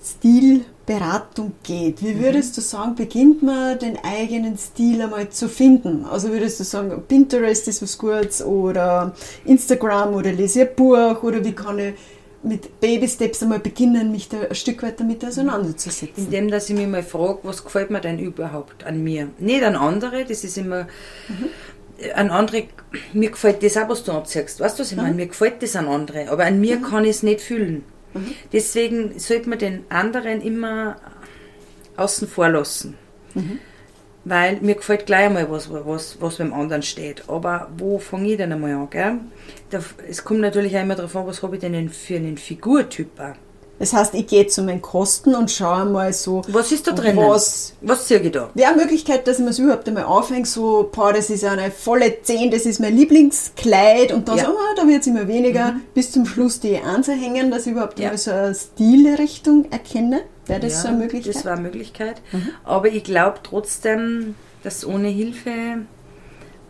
Stilberatung 0.91 1.53
geht, 1.63 2.03
wie 2.03 2.19
würdest 2.19 2.57
du 2.57 2.61
sagen, 2.61 2.97
beginnt 2.97 3.43
man 3.43 3.79
den 3.79 3.97
eigenen 4.03 4.59
Stil 4.59 5.01
einmal 5.03 5.29
zu 5.29 5.49
finden? 5.49 6.05
Also 6.05 6.31
würdest 6.31 6.59
du 6.59 6.65
sagen, 6.65 7.03
Pinterest 7.07 7.69
ist 7.69 7.81
was 7.81 7.97
Gutes 7.97 8.45
oder 8.45 9.15
Instagram 9.45 10.15
oder 10.15 10.33
lese 10.33 10.63
ein 10.63 10.75
Buch 10.75 11.23
oder 11.23 11.45
wie 11.45 11.53
kann 11.53 11.79
ich 11.79 11.95
mit 12.43 12.81
Baby 12.81 13.07
Steps 13.07 13.43
einmal 13.43 13.61
beginnen, 13.61 14.11
mich 14.11 14.29
da 14.29 14.41
ein 14.41 14.55
Stück 14.55 14.83
weit 14.83 14.99
damit 14.99 15.25
auseinanderzusetzen? 15.25 16.25
Indem, 16.25 16.51
dass 16.51 16.69
ich 16.69 16.77
mich 16.77 16.89
mal 16.89 17.05
frage, 17.05 17.39
was 17.45 17.63
gefällt 17.63 17.91
mir 17.91 18.01
denn 18.01 18.19
überhaupt 18.19 18.85
an 18.85 19.05
mir? 19.05 19.29
Nicht 19.39 19.63
an 19.63 19.77
andere, 19.77 20.25
das 20.25 20.43
ist 20.43 20.59
immer. 20.59 20.89
An 22.15 22.31
andere, 22.31 22.65
mir 23.13 23.31
gefällt 23.31 23.63
das 23.63 23.77
auch, 23.77 23.89
was 23.91 24.03
du 24.03 24.13
anziehst. 24.13 24.59
Weißt 24.59 24.79
du, 24.79 24.83
was 24.83 24.91
ich 24.91 24.97
meine? 24.97 25.15
Mir 25.15 25.27
gefällt 25.27 25.63
das 25.63 25.77
an 25.77 25.87
andere, 25.87 26.31
aber 26.31 26.47
an 26.47 26.59
mir 26.59 26.81
kann 26.81 27.05
ich 27.05 27.11
es 27.11 27.23
nicht 27.23 27.43
fühlen. 27.43 27.85
Deswegen 28.53 29.19
sollte 29.19 29.49
man 29.49 29.59
den 29.59 29.85
anderen 29.89 30.41
immer 30.41 30.97
außen 31.97 32.29
vor 32.29 32.49
lassen. 32.49 32.97
Weil 34.25 34.61
mir 34.61 34.75
gefällt 34.75 35.07
gleich 35.07 35.27
einmal 35.27 35.51
was, 35.51 35.71
was, 35.73 36.21
was 36.21 36.37
beim 36.37 36.53
anderen 36.53 36.83
steht. 36.83 37.29
Aber 37.29 37.71
wo 37.77 37.99
fange 37.99 38.31
ich 38.31 38.37
denn 38.37 38.53
einmal 38.53 38.73
an? 38.73 38.91
Gell? 38.91 39.19
Da, 39.71 39.81
es 40.09 40.25
kommt 40.25 40.41
natürlich 40.41 40.77
auch 40.77 40.83
immer 40.83 40.95
darauf 40.95 41.17
an, 41.17 41.27
was 41.27 41.43
habe 41.43 41.57
ich 41.57 41.61
denn 41.61 41.89
für 41.89 42.17
einen 42.17 42.37
Figurtyp 42.37 43.19
auch. 43.19 43.35
Das 43.81 43.93
heißt, 43.95 44.15
ich 44.15 44.27
gehe 44.27 44.47
zu 44.47 44.63
meinen 44.63 44.83
Kosten 44.83 45.35
und 45.35 45.51
schaue 45.51 45.87
mal 45.87 46.13
so, 46.13 46.43
Was 46.49 46.71
ist 46.71 46.87
da 46.87 46.93
drin? 46.93 47.17
was 47.17 47.73
was 47.81 48.07
sehe 48.07 48.21
ich 48.21 48.31
da? 48.31 48.51
Wäre 48.55 48.73
eine 48.75 48.83
Möglichkeit, 48.83 49.27
dass 49.27 49.39
ich 49.39 49.45
mir 49.45 49.51
es 49.51 49.59
überhaupt 49.59 49.89
einmal 49.89 50.05
aufhänge, 50.05 50.45
so, 50.45 50.91
boah, 50.95 51.13
das 51.15 51.31
ist 51.31 51.45
eine 51.45 51.71
volle 51.71 52.21
10, 52.23 52.51
das 52.51 52.67
ist 52.67 52.79
mein 52.79 52.95
Lieblingskleid 52.95 54.13
und 54.13 54.29
dann 54.29 54.37
Ja. 54.37 54.45
so, 54.45 54.51
ah, 54.51 54.75
da 54.77 54.87
wird 54.87 55.01
es 55.01 55.07
immer 55.07 55.27
weniger, 55.27 55.77
bis 55.95 56.13
zum 56.13 56.27
Schluss 56.27 56.61
die 56.61 56.77
anzuhängen, 56.79 57.51
dass 57.51 57.65
ich 57.67 57.73
überhaupt 57.73 57.99
Ja. 57.99 58.09
einmal 58.11 58.19
so 58.19 58.31
eine 58.31 58.55
Stilrichtung 58.55 59.65
erkenne. 59.73 60.21
Wäre 60.47 60.61
das 60.61 60.83
so 60.83 60.89
eine 60.89 60.99
Möglichkeit? 60.99 61.35
Das 61.35 61.45
war 61.47 61.53
eine 61.55 61.63
Möglichkeit. 61.63 62.21
Aber 62.65 62.89
ich 62.89 63.03
glaube 63.05 63.39
trotzdem, 63.43 64.35
dass 64.63 64.85
ohne 64.85 65.09
Hilfe 65.09 65.49
ein 65.51 65.89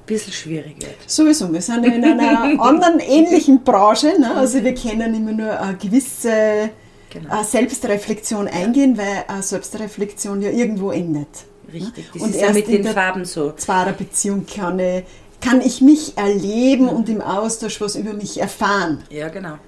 bisschen 0.07 0.33
schwierig 0.33 0.77
wird. 0.81 0.95
Sowieso, 1.11 1.53
wir 1.53 1.61
sind 1.61 1.85
ja 1.85 1.93
in 1.93 2.05
einer 2.05 2.61
anderen 2.63 3.01
ähnlichen 3.01 3.65
Branche, 3.65 4.13
ne? 4.21 4.33
also 4.37 4.63
wir 4.63 4.75
können 4.75 5.13
immer 5.15 5.33
nur 5.33 5.59
eine 5.59 5.77
gewisse 5.77 6.71
Genau. 7.11 7.41
äh, 7.41 7.45
Selbstreflexion 7.45 8.49
eingehen, 8.49 8.97
weil 8.97 9.25
eine 9.29 9.43
Selbstreflexion 9.43 10.43
ja 10.43 10.51
irgendwo 10.51 10.91
endet. 10.91 11.29
Richtig. 11.73 12.07
Das 12.13 12.23
Und 12.23 12.31
ist 12.31 12.37
ja 12.41 12.47
erst 12.49 12.55
mit 12.55 12.69
in 12.69 12.83
den 12.83 12.93
Farben 12.95 13.25
so. 13.25 13.53
zweier 13.53 13.93
Beziehung 13.93 14.47
kann 14.47 14.79
ich, 14.79 15.05
kann 15.41 15.61
ich 15.61 15.81
mich 15.81 16.17
erleben 16.17 16.89
und 16.89 17.09
im 17.09 17.21
Austausch 17.21 17.81
was 17.81 17.97
über 17.97 18.13
mich 18.13 18.41
erfahren. 18.41 19.03
Ja, 19.11 19.29
genau. 19.29 19.59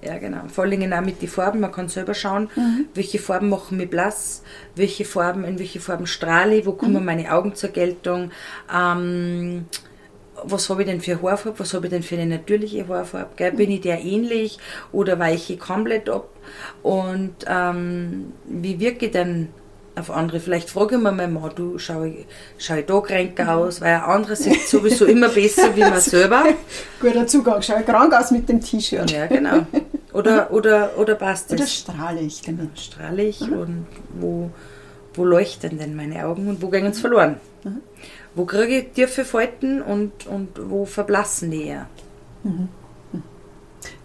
Ja, 0.00 0.16
genau. 0.18 0.42
Vor 0.48 0.62
allen 0.62 0.70
Dingen 0.70 0.92
auch 0.92 1.00
mit 1.00 1.20
den 1.20 1.28
Farben. 1.28 1.58
Man 1.60 1.72
kann 1.72 1.88
selber 1.88 2.14
schauen, 2.14 2.48
welche 2.94 3.18
Farben 3.18 3.48
machen 3.48 3.76
mich 3.78 3.90
blass, 3.90 4.42
welche 4.76 5.04
Farben, 5.04 5.44
in 5.44 5.58
welche 5.58 5.80
Farben 5.80 6.06
strahle 6.06 6.56
ich, 6.56 6.66
wo 6.66 6.72
kommen 6.72 7.04
meine 7.04 7.32
Augen 7.32 7.54
zur 7.56 7.70
Geltung, 7.70 8.30
ähm, 8.72 9.66
was 10.44 10.68
habe 10.70 10.82
ich 10.82 10.88
denn 10.88 11.00
für 11.00 11.22
Haarfarbe, 11.22 11.58
was 11.58 11.74
habe 11.74 11.86
ich 11.86 11.90
denn 11.90 12.02
für 12.02 12.16
eine 12.16 12.26
natürliche 12.26 12.86
Haarfarbe, 12.88 13.30
gell? 13.36 13.52
bin 13.52 13.70
ich 13.70 13.80
der 13.80 14.02
ähnlich 14.04 14.58
oder 14.92 15.18
weiche 15.18 15.54
ich 15.54 15.60
komplett 15.60 16.08
ab 16.08 16.28
und 16.82 17.34
ähm, 17.46 18.32
wie 18.46 18.80
wirke 18.80 19.06
ich 19.06 19.12
denn 19.12 19.48
auf 19.98 20.10
andere. 20.10 20.40
Vielleicht 20.40 20.70
frage 20.70 20.96
ich 20.96 21.00
mir 21.02 21.12
mal, 21.12 21.28
Mann, 21.28 21.50
du 21.54 21.78
schau 21.78 22.04
ich, 22.04 22.26
schau 22.56 22.74
ich 22.74 22.86
da 22.86 23.00
kränker 23.00 23.56
aus, 23.56 23.80
weil 23.80 23.94
ein 23.94 24.02
anderer 24.02 24.36
sieht 24.36 24.66
sowieso 24.68 25.04
immer 25.06 25.28
besser 25.28 25.74
wie 25.74 25.80
man 25.80 26.00
selber. 26.00 26.44
Guter 27.00 27.26
Zugang, 27.26 27.60
schau 27.62 27.78
ich 27.78 27.86
krank 27.86 28.14
aus 28.14 28.30
mit 28.30 28.48
dem 28.48 28.60
T-Shirt. 28.60 29.10
Ja, 29.10 29.26
genau. 29.26 29.66
Oder, 30.12 30.50
oder, 30.52 30.92
oder 30.96 31.14
passt 31.14 31.50
Oder 31.50 31.60
das? 31.60 31.74
strahle 31.74 32.20
ich 32.20 32.40
damit? 32.42 32.78
Strahle 32.78 33.24
ich 33.24 33.40
und 33.42 33.86
wo, 34.18 34.50
wo 35.14 35.24
leuchten 35.24 35.78
denn 35.78 35.94
meine 35.94 36.26
Augen 36.26 36.48
und 36.48 36.62
wo 36.62 36.68
gehen 36.68 36.92
sie 36.92 37.00
verloren? 37.00 37.36
Wo 38.38 38.44
kriege 38.44 38.78
ich 38.78 38.92
tiefe 38.92 39.24
Falten 39.24 39.82
und, 39.82 40.28
und 40.28 40.50
wo 40.70 40.84
verblassen 40.84 41.50
die 41.50 41.64
eher? 41.64 41.88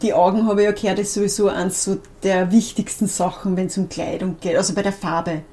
Die 0.02 0.12
Augen, 0.12 0.48
habe 0.48 0.62
ich 0.62 0.66
ja 0.66 0.72
gehört, 0.72 0.98
ist 0.98 1.14
sowieso 1.14 1.50
eines 1.50 1.84
so 1.84 2.00
der 2.24 2.52
wichtigsten 2.52 3.06
Sachen, 3.06 3.56
wenn 3.56 3.68
es 3.68 3.78
um 3.78 3.90
Kleidung 3.90 4.38
geht. 4.42 4.58
Also 4.58 4.74
bei 4.74 4.82
der 4.82 4.92
Farbe. 4.92 5.44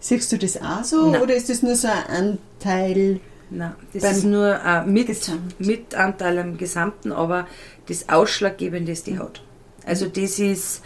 Siehst 0.00 0.32
du 0.32 0.38
das 0.38 0.60
auch 0.60 0.82
so? 0.82 1.12
Nein. 1.12 1.22
Oder 1.22 1.36
ist 1.36 1.48
das 1.48 1.62
nur 1.62 1.76
so 1.76 1.86
ein 1.86 2.40
Anteil? 2.58 3.20
Nein, 3.48 3.76
das 3.92 4.02
ist 4.02 4.24
nur 4.24 4.60
ein 4.60 4.92
mit, 4.92 5.06
Gesamt. 5.06 5.60
Mitanteil 5.60 6.40
am 6.40 6.58
Gesamten, 6.58 7.12
aber 7.12 7.46
das 7.86 8.08
Ausschlaggebende 8.08 8.90
ist 8.90 9.06
die 9.06 9.20
Haut. 9.20 9.40
Also 9.84 10.06
das 10.06 10.40
ist 10.40 10.82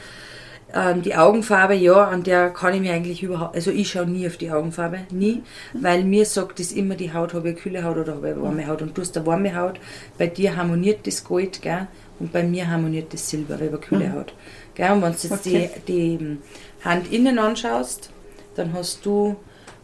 ähm, 0.74 1.02
die 1.02 1.14
Augenfarbe, 1.14 1.74
ja, 1.74 2.04
an 2.04 2.22
der 2.22 2.50
kann 2.50 2.74
ich 2.74 2.80
mir 2.80 2.92
eigentlich 2.92 3.22
überhaupt, 3.22 3.54
also 3.54 3.70
ich 3.70 3.90
schaue 3.90 4.06
nie 4.06 4.26
auf 4.26 4.36
die 4.36 4.50
Augenfarbe, 4.50 5.00
nie, 5.10 5.42
weil 5.72 6.04
mir 6.04 6.24
sagt 6.26 6.58
das 6.60 6.72
immer 6.72 6.94
die 6.94 7.12
Haut, 7.12 7.34
habe 7.34 7.50
ich 7.50 7.56
kühle 7.56 7.82
Haut 7.84 7.96
oder 7.96 8.14
habe 8.14 8.30
ich 8.30 8.40
warme 8.40 8.66
Haut 8.66 8.82
und 8.82 8.96
du 8.96 9.02
hast 9.02 9.16
eine 9.16 9.26
warme 9.26 9.54
Haut, 9.56 9.80
bei 10.18 10.26
dir 10.26 10.56
harmoniert 10.56 11.06
das 11.06 11.24
Gold, 11.24 11.62
gell, 11.62 11.86
und 12.18 12.32
bei 12.32 12.42
mir 12.42 12.68
harmoniert 12.70 13.12
das 13.12 13.28
Silber, 13.28 13.54
weil 13.58 13.66
ich 13.66 13.72
eine 13.72 13.80
kühle 13.80 14.12
Haut. 14.12 14.34
Gell, 14.74 14.90
und 14.92 15.02
wenn 15.02 15.12
du 15.12 15.18
jetzt 15.18 15.32
Okay. 15.32 15.70
die, 15.86 15.92
die 15.92 16.14
ähm, 16.14 16.38
Hand 16.84 17.12
innen 17.12 17.38
anschaust, 17.38 18.10
dann 18.56 18.72
hast 18.72 19.04
du 19.06 19.36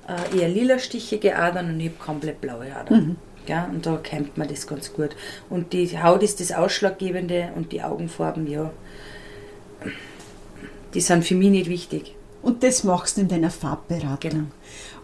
äh, 0.08 0.38
eher 0.38 0.48
lila 0.48 0.78
stichige 0.78 1.36
Adern 1.36 1.70
und 1.70 1.80
ich 1.80 1.88
habe 1.88 1.98
komplett 1.98 2.40
blaue 2.40 2.74
Adern. 2.74 3.16
Ja, 3.48 3.70
und 3.72 3.86
da 3.86 3.96
kennt 4.02 4.36
man 4.36 4.48
das 4.48 4.66
ganz 4.66 4.92
gut. 4.92 5.10
Und 5.48 5.72
die 5.72 6.02
Haut 6.02 6.22
ist 6.24 6.40
das 6.40 6.50
Ausschlaggebende 6.50 7.50
und 7.54 7.70
die 7.70 7.80
Augenfarben, 7.80 8.48
ja, 8.48 8.72
die 10.96 11.02
sind 11.02 11.26
für 11.26 11.34
mich 11.34 11.50
nicht 11.50 11.68
wichtig. 11.68 12.14
Und 12.42 12.62
das 12.62 12.82
machst 12.82 13.16
du 13.16 13.20
in 13.20 13.28
deiner 13.28 13.50
Farbberatung. 13.50 14.18
Genau. 14.30 14.44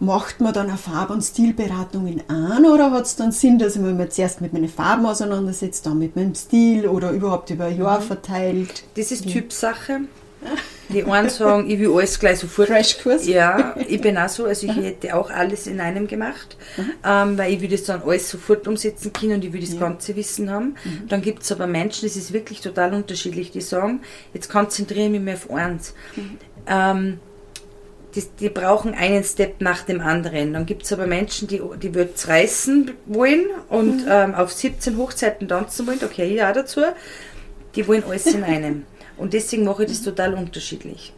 Macht 0.01 0.41
man 0.41 0.55
dann 0.55 0.69
eine 0.69 0.79
Farb- 0.79 1.11
und 1.11 1.21
Stilberatung 1.23 2.07
in 2.07 2.23
an 2.29 2.65
oder 2.65 2.91
hat 2.93 3.05
es 3.05 3.15
dann 3.17 3.31
Sinn, 3.31 3.59
dass 3.59 3.77
ich 3.77 3.83
mich 3.83 4.09
zuerst 4.11 4.41
mit 4.41 4.55
meinen 4.55 4.71
Farben 4.71 5.05
auseinandersetze, 5.05 5.83
dann 5.85 5.99
mit 5.99 6.17
meinem 6.17 6.35
Stil 6.35 6.87
oder 6.89 7.11
überhaupt 7.11 7.51
über 7.51 7.67
ein 7.67 7.77
Jahr 7.79 8.01
Mhm. 8.01 8.05
verteilt? 8.05 8.85
Das 8.97 9.13
ist 9.13 9.29
Typsache. 9.29 10.01
Die 10.93 11.05
einen 11.05 11.29
sagen, 11.29 11.69
ich 11.71 11.79
will 11.79 11.93
alles 11.93 12.19
gleich 12.19 12.39
sofort. 12.39 12.69
Crashkurs? 12.69 13.27
Ja, 13.27 13.75
ich 13.89 14.01
bin 14.01 14.17
auch 14.19 14.29
so. 14.29 14.45
Also 14.45 14.67
ich 14.67 14.77
hätte 14.77 15.15
auch 15.17 15.31
alles 15.31 15.67
in 15.67 15.81
einem 15.81 16.07
gemacht, 16.07 16.57
ähm, 17.05 17.39
weil 17.39 17.53
ich 17.53 17.61
will 17.61 17.69
das 17.69 17.85
dann 17.85 18.03
alles 18.03 18.29
sofort 18.31 18.67
umsetzen 18.69 19.13
können 19.13 19.35
und 19.35 19.45
ich 19.45 19.53
will 19.53 19.61
das 19.61 19.79
ganze 19.79 20.15
Wissen 20.17 20.51
haben. 20.51 20.77
Dann 21.09 21.23
gibt 21.23 21.43
es 21.43 21.53
aber 21.53 21.67
Menschen, 21.67 22.07
das 22.07 22.17
ist 22.17 22.33
wirklich 22.33 22.61
total 22.61 22.95
unterschiedlich, 22.95 23.51
die 23.51 23.61
sagen, 23.61 24.01
jetzt 24.35 24.51
konzentriere 24.51 25.07
ich 25.07 25.11
mich 25.11 25.21
mehr 25.21 25.35
auf 25.35 25.51
eins. 25.51 25.95
Ähm, 26.67 27.21
die, 28.15 28.25
die 28.41 28.49
brauchen 28.49 28.95
einen 28.95 29.25
Step 29.25 29.61
nach 29.61 29.83
dem 29.83 30.01
anderen. 30.01 30.53
Dann 30.53 30.67
gibt 30.67 30.85
es 30.85 30.93
aber 30.93 31.07
Menschen, 31.07 31.49
die, 31.49 31.61
die 31.83 31.95
wird's 31.95 32.29
reißen 32.29 32.91
wollen 33.07 33.47
und 33.69 34.05
ähm, 34.09 34.35
auf 34.35 34.53
17 34.53 34.97
Hochzeiten 34.97 35.49
tanzen 35.49 35.87
wollen. 35.87 36.01
Okay, 36.03 36.35
ja 36.35 36.53
dazu. 36.53 36.83
Die 37.75 37.89
wollen 37.89 38.05
alles 38.05 38.27
in 38.27 38.45
einem. 38.45 38.85
Und 39.23 39.35
deswegen 39.35 39.65
mache 39.65 39.85
ich 39.85 39.89
das 39.89 40.03
total 40.03 40.35
unterschiedlich. 40.35 41.13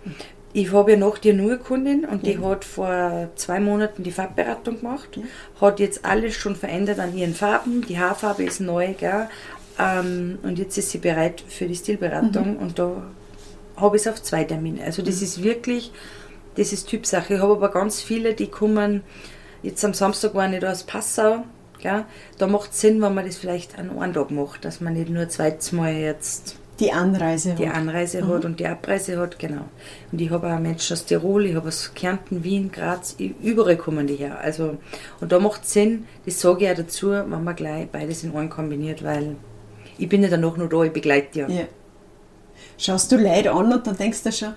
Ich 0.52 0.72
habe 0.72 0.92
ja 0.92 0.96
noch 0.98 1.16
die 1.16 1.32
neue 1.32 1.56
Kundin 1.56 2.04
und 2.04 2.26
die 2.26 2.38
hat 2.38 2.66
vor 2.66 3.30
zwei 3.34 3.58
Monaten 3.60 4.02
die 4.02 4.12
Farbberatung 4.12 4.80
gemacht, 4.80 5.18
hat 5.58 5.80
jetzt 5.80 6.04
alles 6.04 6.34
schon 6.34 6.54
verändert 6.54 7.00
an 7.00 7.16
ihren 7.16 7.34
Farben, 7.34 7.80
die 7.80 7.98
Haarfarbe 7.98 8.44
ist 8.44 8.60
neu, 8.60 8.92
gell? 8.92 9.28
Ähm, 9.78 10.38
und 10.42 10.58
jetzt 10.58 10.76
ist 10.76 10.90
sie 10.90 10.98
bereit 10.98 11.42
für 11.48 11.66
die 11.66 11.74
Stilberatung 11.74 12.58
und 12.58 12.78
da 12.78 13.04
habe 13.76 13.96
ich 13.96 14.02
es 14.02 14.08
auf 14.08 14.22
zwei 14.22 14.44
Termine. 14.44 14.84
Also 14.84 15.00
das 15.00 15.22
ist 15.22 15.42
wirklich, 15.42 15.90
das 16.56 16.74
ist 16.74 16.88
Typsache. 16.88 17.34
Ich 17.34 17.40
habe 17.40 17.54
aber 17.54 17.70
ganz 17.70 18.02
viele, 18.02 18.34
die 18.34 18.48
kommen, 18.48 19.02
jetzt 19.62 19.82
am 19.82 19.94
Samstag 19.94 20.34
waren 20.34 20.52
ich 20.52 20.60
da 20.60 20.70
aus 20.70 20.82
Passau, 20.82 21.44
gell? 21.80 22.04
da 22.36 22.46
macht 22.46 22.72
es 22.72 22.82
Sinn, 22.82 23.00
wenn 23.00 23.14
man 23.14 23.24
das 23.24 23.38
vielleicht 23.38 23.78
an 23.78 23.98
einem 23.98 24.12
Tag 24.12 24.30
macht, 24.30 24.66
dass 24.66 24.82
man 24.82 24.92
nicht 24.92 25.08
nur 25.08 25.26
zweites 25.30 25.72
Mal 25.72 25.94
jetzt 25.94 26.58
Die 26.80 26.92
Anreise. 26.92 27.54
die 27.54 27.68
hat. 27.68 27.76
Anreise 27.76 28.26
hat 28.26 28.44
und 28.44 28.58
die 28.58 28.66
Abreise 28.66 29.18
hat, 29.18 29.38
genau. 29.38 29.64
Und 30.10 30.20
ich 30.20 30.30
habe 30.30 30.52
auch 30.52 30.58
Menschen 30.58 30.94
aus 30.94 31.04
Tirol, 31.04 31.46
ich 31.46 31.54
habe 31.54 31.68
aus 31.68 31.92
Kärnten, 31.94 32.42
Wien, 32.42 32.72
Graz, 32.72 33.16
überall 33.42 33.76
kommen 33.76 34.06
die 34.06 34.16
her. 34.16 34.38
Also, 34.40 34.78
und 35.20 35.30
da 35.30 35.38
macht 35.38 35.62
es 35.62 35.72
Sinn, 35.72 36.06
das 36.26 36.40
sage 36.40 36.64
ich 36.64 36.70
auch 36.70 36.76
dazu, 36.76 37.10
wenn 37.10 37.44
man 37.44 37.54
gleich 37.54 37.88
beides 37.88 38.24
in 38.24 38.34
einen 38.34 38.50
kombiniert, 38.50 39.04
weil 39.04 39.36
ich 39.98 40.08
bin 40.08 40.22
ja 40.22 40.28
dann 40.28 40.40
noch 40.40 40.56
nur 40.56 40.68
da, 40.68 40.82
ich 40.82 40.92
begleite 40.92 41.40
ja. 41.40 41.48
Ja. 41.48 41.64
Schaust 42.76 43.12
du 43.12 43.16
Leute 43.16 43.52
an 43.52 43.72
und 43.72 43.86
dann 43.86 43.96
denkst 43.96 44.24
du 44.24 44.32
schon, 44.32 44.54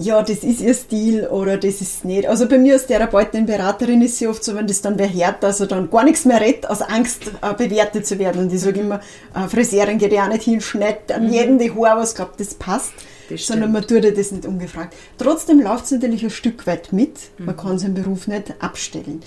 ja, 0.00 0.22
das 0.22 0.38
ist 0.44 0.62
ihr 0.62 0.72
Stil 0.72 1.26
oder 1.26 1.58
das 1.58 1.82
ist 1.82 2.06
nicht. 2.06 2.26
Also 2.26 2.48
bei 2.48 2.56
mir 2.56 2.72
als 2.74 2.86
Therapeutin, 2.86 3.44
Beraterin 3.44 4.00
ist 4.00 4.18
ja 4.20 4.30
oft 4.30 4.42
so, 4.42 4.54
wenn 4.54 4.66
das 4.66 4.80
dann 4.80 4.98
wer 4.98 5.12
hört, 5.12 5.42
dass 5.42 5.60
er 5.60 5.66
dann 5.66 5.90
gar 5.90 6.04
nichts 6.04 6.24
mehr 6.24 6.40
redet, 6.40 6.68
aus 6.70 6.80
Angst 6.80 7.30
äh, 7.42 7.54
bewertet 7.54 8.06
zu 8.06 8.18
werden. 8.18 8.44
Und 8.44 8.52
ich 8.52 8.60
sage 8.60 8.80
immer, 8.80 9.00
äh, 9.34 9.46
Friseurin 9.46 9.98
geht 9.98 10.12
ja 10.12 10.24
auch 10.24 10.28
nicht 10.28 10.44
hin, 10.44 10.62
schneidet 10.62 11.12
an 11.12 11.30
jedem 11.30 11.58
die 11.58 11.70
Haare, 11.70 12.00
was 12.00 12.14
glaubt, 12.14 12.40
das 12.40 12.54
passt. 12.54 12.92
Das 13.28 13.46
sondern 13.46 13.72
man 13.72 13.86
tut 13.86 14.02
ja 14.02 14.10
das 14.10 14.32
nicht 14.32 14.46
ungefragt. 14.46 14.96
Trotzdem 15.18 15.60
läuft 15.60 15.84
es 15.84 15.90
natürlich 15.90 16.24
ein 16.24 16.30
Stück 16.30 16.66
weit 16.66 16.92
mit. 16.92 17.18
Man 17.38 17.56
kann 17.56 17.78
seinen 17.78 17.94
Beruf 17.94 18.26
nicht 18.26 18.54
abstellen. 18.58 19.20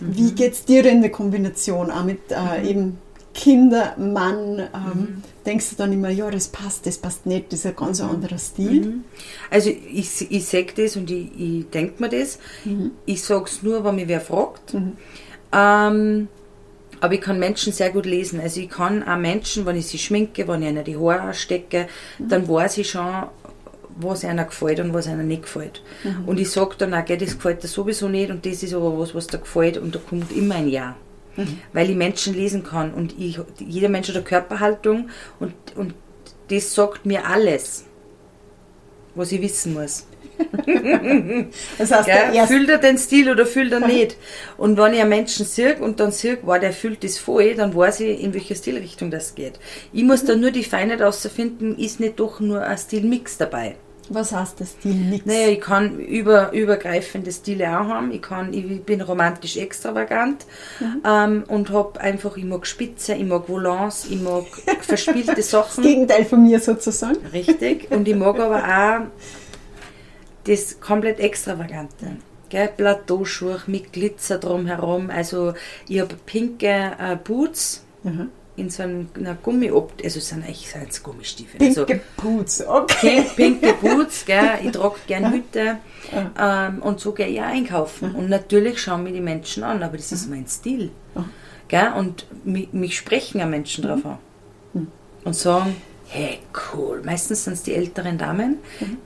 Wie 0.00 0.32
geht 0.32 0.52
es 0.52 0.64
dir 0.64 0.82
denn 0.82 0.96
in 0.96 1.02
der 1.02 1.10
Kombination 1.10 1.90
auch 1.90 2.04
mit 2.04 2.20
äh, 2.30 2.68
eben 2.68 2.98
Kinder, 3.38 3.94
Mann? 3.96 4.58
Ähm, 4.74 5.22
Denkst 5.46 5.70
du 5.70 5.76
dann 5.76 5.92
immer, 5.92 6.10
ja, 6.10 6.28
das 6.28 6.48
passt, 6.48 6.86
das 6.86 6.98
passt 6.98 7.24
nicht, 7.24 7.52
das 7.52 7.60
ist 7.60 7.66
ein 7.66 7.76
ganz 7.76 8.00
anderer 8.00 8.36
Stil? 8.36 8.94
Also 9.48 9.70
ich, 9.70 10.30
ich 10.30 10.44
sage 10.44 10.72
das 10.76 10.96
und 10.96 11.08
ich, 11.10 11.28
ich 11.38 11.70
denke 11.70 12.02
mir 12.02 12.08
das. 12.08 12.40
Ich 13.06 13.22
sage 13.22 13.44
es 13.44 13.62
nur, 13.62 13.84
wenn 13.84 13.94
mich 13.94 14.08
wer 14.08 14.20
fragt. 14.20 14.74
Ähm, 15.52 16.28
aber 17.00 17.14
ich 17.14 17.20
kann 17.20 17.38
Menschen 17.38 17.72
sehr 17.72 17.90
gut 17.90 18.06
lesen. 18.06 18.40
Also 18.40 18.60
ich 18.60 18.68
kann 18.68 19.04
auch 19.04 19.16
Menschen, 19.16 19.64
wenn 19.66 19.76
ich 19.76 19.86
sie 19.86 19.98
schminke, 19.98 20.48
wenn 20.48 20.62
ich 20.62 20.68
ihnen 20.70 20.84
die 20.84 20.96
Haare 20.96 21.32
stecke, 21.32 21.86
dann 22.18 22.48
weiß 22.48 22.78
ich 22.78 22.90
schon, 22.90 23.06
was 24.00 24.24
einer 24.24 24.46
gefällt 24.46 24.80
und 24.80 24.92
was 24.92 25.06
einer 25.06 25.22
nicht 25.22 25.42
gefällt. 25.42 25.82
Und 26.26 26.40
ich 26.40 26.50
sage 26.50 26.74
dann 26.76 26.92
auch, 26.92 27.04
gell, 27.04 27.18
das 27.18 27.36
gefällt 27.36 27.62
dir 27.62 27.68
sowieso 27.68 28.08
nicht 28.08 28.30
und 28.30 28.44
das 28.44 28.64
ist 28.64 28.74
aber 28.74 28.98
was, 28.98 29.14
was 29.14 29.28
dir 29.28 29.38
gefällt 29.38 29.78
und 29.78 29.94
da 29.94 30.00
kommt 30.00 30.32
immer 30.36 30.56
ein 30.56 30.68
Ja. 30.68 30.96
Weil 31.72 31.90
ich 31.90 31.96
Menschen 31.96 32.34
lesen 32.34 32.64
kann 32.64 32.92
und 32.92 33.14
ich, 33.18 33.38
jeder 33.58 33.88
Mensch 33.88 34.08
hat 34.08 34.16
eine 34.16 34.24
Körperhaltung 34.24 35.10
und, 35.40 35.54
und 35.76 35.94
das 36.50 36.74
sagt 36.74 37.06
mir 37.06 37.26
alles, 37.26 37.84
was 39.14 39.32
ich 39.32 39.40
wissen 39.40 39.74
muss. 39.74 40.06
Das 41.78 41.90
heißt, 41.90 42.06
Gell? 42.06 42.46
Fühlt 42.46 42.68
er 42.68 42.78
den 42.78 42.96
Stil 42.96 43.30
oder 43.30 43.44
fühlt 43.44 43.72
er 43.72 43.80
nicht? 43.80 44.16
Und 44.56 44.76
wenn 44.76 44.94
ich 44.94 45.00
einen 45.00 45.08
Menschen 45.08 45.44
sehe 45.44 45.76
und 45.76 45.98
dann 45.98 46.12
sehe, 46.12 46.38
wow, 46.42 46.58
der 46.58 46.72
fühlt 46.72 47.02
das 47.02 47.18
voll, 47.18 47.54
dann 47.54 47.74
weiß 47.74 48.00
ich, 48.00 48.20
in 48.22 48.34
welche 48.34 48.54
Stilrichtung 48.54 49.10
das 49.10 49.34
geht. 49.34 49.58
Ich 49.92 50.04
muss 50.04 50.24
dann 50.24 50.40
nur 50.40 50.50
die 50.52 50.64
Feinheit 50.64 51.00
herausfinden, 51.00 51.76
ist 51.76 51.98
nicht 51.98 52.20
doch 52.20 52.40
nur 52.40 52.62
ein 52.62 52.78
Stilmix 52.78 53.36
dabei. 53.36 53.76
Was 54.10 54.32
heißt 54.32 54.60
der 54.60 54.66
Stil? 54.66 54.94
Nix. 54.94 55.26
Naja, 55.26 55.48
ich 55.48 55.60
kann 55.60 55.98
über, 55.98 56.52
übergreifende 56.52 57.32
Stile 57.32 57.68
auch 57.68 57.86
haben. 57.86 58.10
Ich, 58.10 58.22
kann, 58.22 58.52
ich 58.52 58.82
bin 58.82 59.00
romantisch 59.00 59.56
extravagant 59.56 60.46
ähm, 61.04 61.44
und 61.48 61.70
habe 61.70 62.00
einfach, 62.00 62.36
ich 62.36 62.44
mag 62.44 62.66
Spitze, 62.66 63.14
ich 63.14 63.24
mag 63.24 63.48
Volants, 63.48 64.06
ich 64.10 64.20
mag 64.20 64.44
verspielte 64.80 65.34
das 65.36 65.50
Sachen. 65.50 65.82
Gegenteil 65.82 66.24
von 66.24 66.42
mir 66.42 66.60
sozusagen. 66.60 67.24
Richtig. 67.32 67.90
Und 67.90 68.06
ich 68.08 68.16
mag 68.16 68.38
aber 68.38 68.62
auch 68.62 69.06
das 70.44 70.80
komplett 70.80 71.20
Extravagante. 71.20 72.16
Gell? 72.48 72.68
Plateauschuhe 72.68 73.60
mit 73.66 73.92
Glitzer 73.92 74.38
drumherum. 74.38 75.10
Also 75.10 75.52
ich 75.86 76.00
habe 76.00 76.14
pinke 76.24 76.92
äh, 76.98 77.16
Boots 77.22 77.82
Mhm. 78.02 78.30
In 78.58 78.70
so 78.70 78.82
einer 78.82 79.34
Gummi, 79.42 79.70
also 79.70 79.86
es 80.02 80.28
sind 80.28 80.44
eigentlich 80.44 80.68
sind 80.68 80.90
es 80.90 81.02
Gummistiefel. 81.02 81.60
Also, 81.60 81.84
Pinke 81.84 82.02
Putz, 82.16 82.62
okay. 82.66 83.24
Pink, 83.36 83.60
pinke 83.60 83.74
Boots, 83.74 84.24
gell? 84.24 84.58
ich 84.64 84.72
trage 84.72 84.96
gerne 85.06 85.32
Hüte 85.32 85.78
ähm, 86.38 86.82
und 86.82 87.00
so 87.00 87.12
gehe 87.12 87.28
ich 87.28 87.40
auch 87.40 87.44
einkaufen. 87.44 88.14
Und 88.14 88.28
natürlich 88.28 88.80
schauen 88.80 89.04
mir 89.04 89.12
die 89.12 89.20
Menschen 89.20 89.62
an, 89.62 89.82
aber 89.82 89.96
das 89.96 90.12
ist 90.12 90.28
mein 90.28 90.46
Stil. 90.46 90.90
Gell? 91.68 91.92
Und 91.96 92.26
mich, 92.44 92.72
mich 92.72 92.96
sprechen 92.96 93.38
ja 93.38 93.46
Menschen 93.46 93.84
drauf 93.84 94.04
an 94.04 94.18
und 95.24 95.34
sagen, 95.34 95.76
hey, 96.08 96.38
cool. 96.72 97.02
Meistens 97.04 97.44
sind 97.44 97.52
es 97.54 97.62
die 97.62 97.74
älteren 97.74 98.18
Damen, 98.18 98.58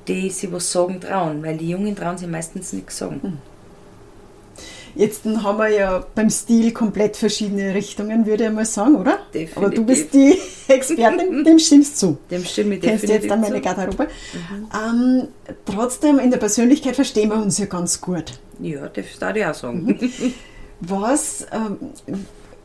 die 0.09 0.31
sich 0.31 0.51
was 0.53 0.71
sagen 0.71 1.01
trauen, 1.01 1.43
weil 1.43 1.57
die 1.57 1.71
Jungen 1.71 1.97
trauen 1.97 2.17
sich 2.17 2.29
meistens 2.29 2.73
nichts 2.73 2.99
sagen. 2.99 3.41
Jetzt 4.94 5.24
haben 5.24 5.59
wir 5.59 5.68
ja 5.68 6.05
beim 6.14 6.28
Stil 6.31 6.72
komplett 6.72 7.16
verschiedene 7.16 7.74
Richtungen, 7.74 8.26
würde 8.26 8.44
ich 8.46 8.50
mal 8.52 8.64
sagen, 8.66 8.96
oder? 8.96 9.18
Definitiv. 9.33 9.57
Aber 9.57 9.70
du 9.70 9.85
bist 9.85 10.12
die 10.12 10.37
Expertin, 10.68 11.44
dem 11.44 11.59
stimmst 11.59 12.02
du. 12.02 12.18
Dem 12.31 12.44
stimme 12.44 12.74
ich 12.76 12.83
Kennst 12.83 13.09
du 13.09 13.12
jetzt 13.12 13.31
an 13.31 13.40
meine 13.40 13.57
zu. 13.57 13.61
Garderobe. 13.62 14.09
Ähm, 14.74 15.28
trotzdem, 15.64 16.18
in 16.18 16.31
der 16.31 16.38
Persönlichkeit 16.38 16.94
verstehen 16.94 17.31
wir 17.31 17.37
uns 17.37 17.59
ja 17.59 17.66
ganz 17.66 18.00
gut. 18.00 18.24
Ja, 18.61 18.88
das 18.88 19.07
darf 19.18 19.35
ich 19.37 19.44
auch 19.46 19.55
sagen. 19.55 19.98
Was, 20.81 21.46
ähm, 21.52 21.78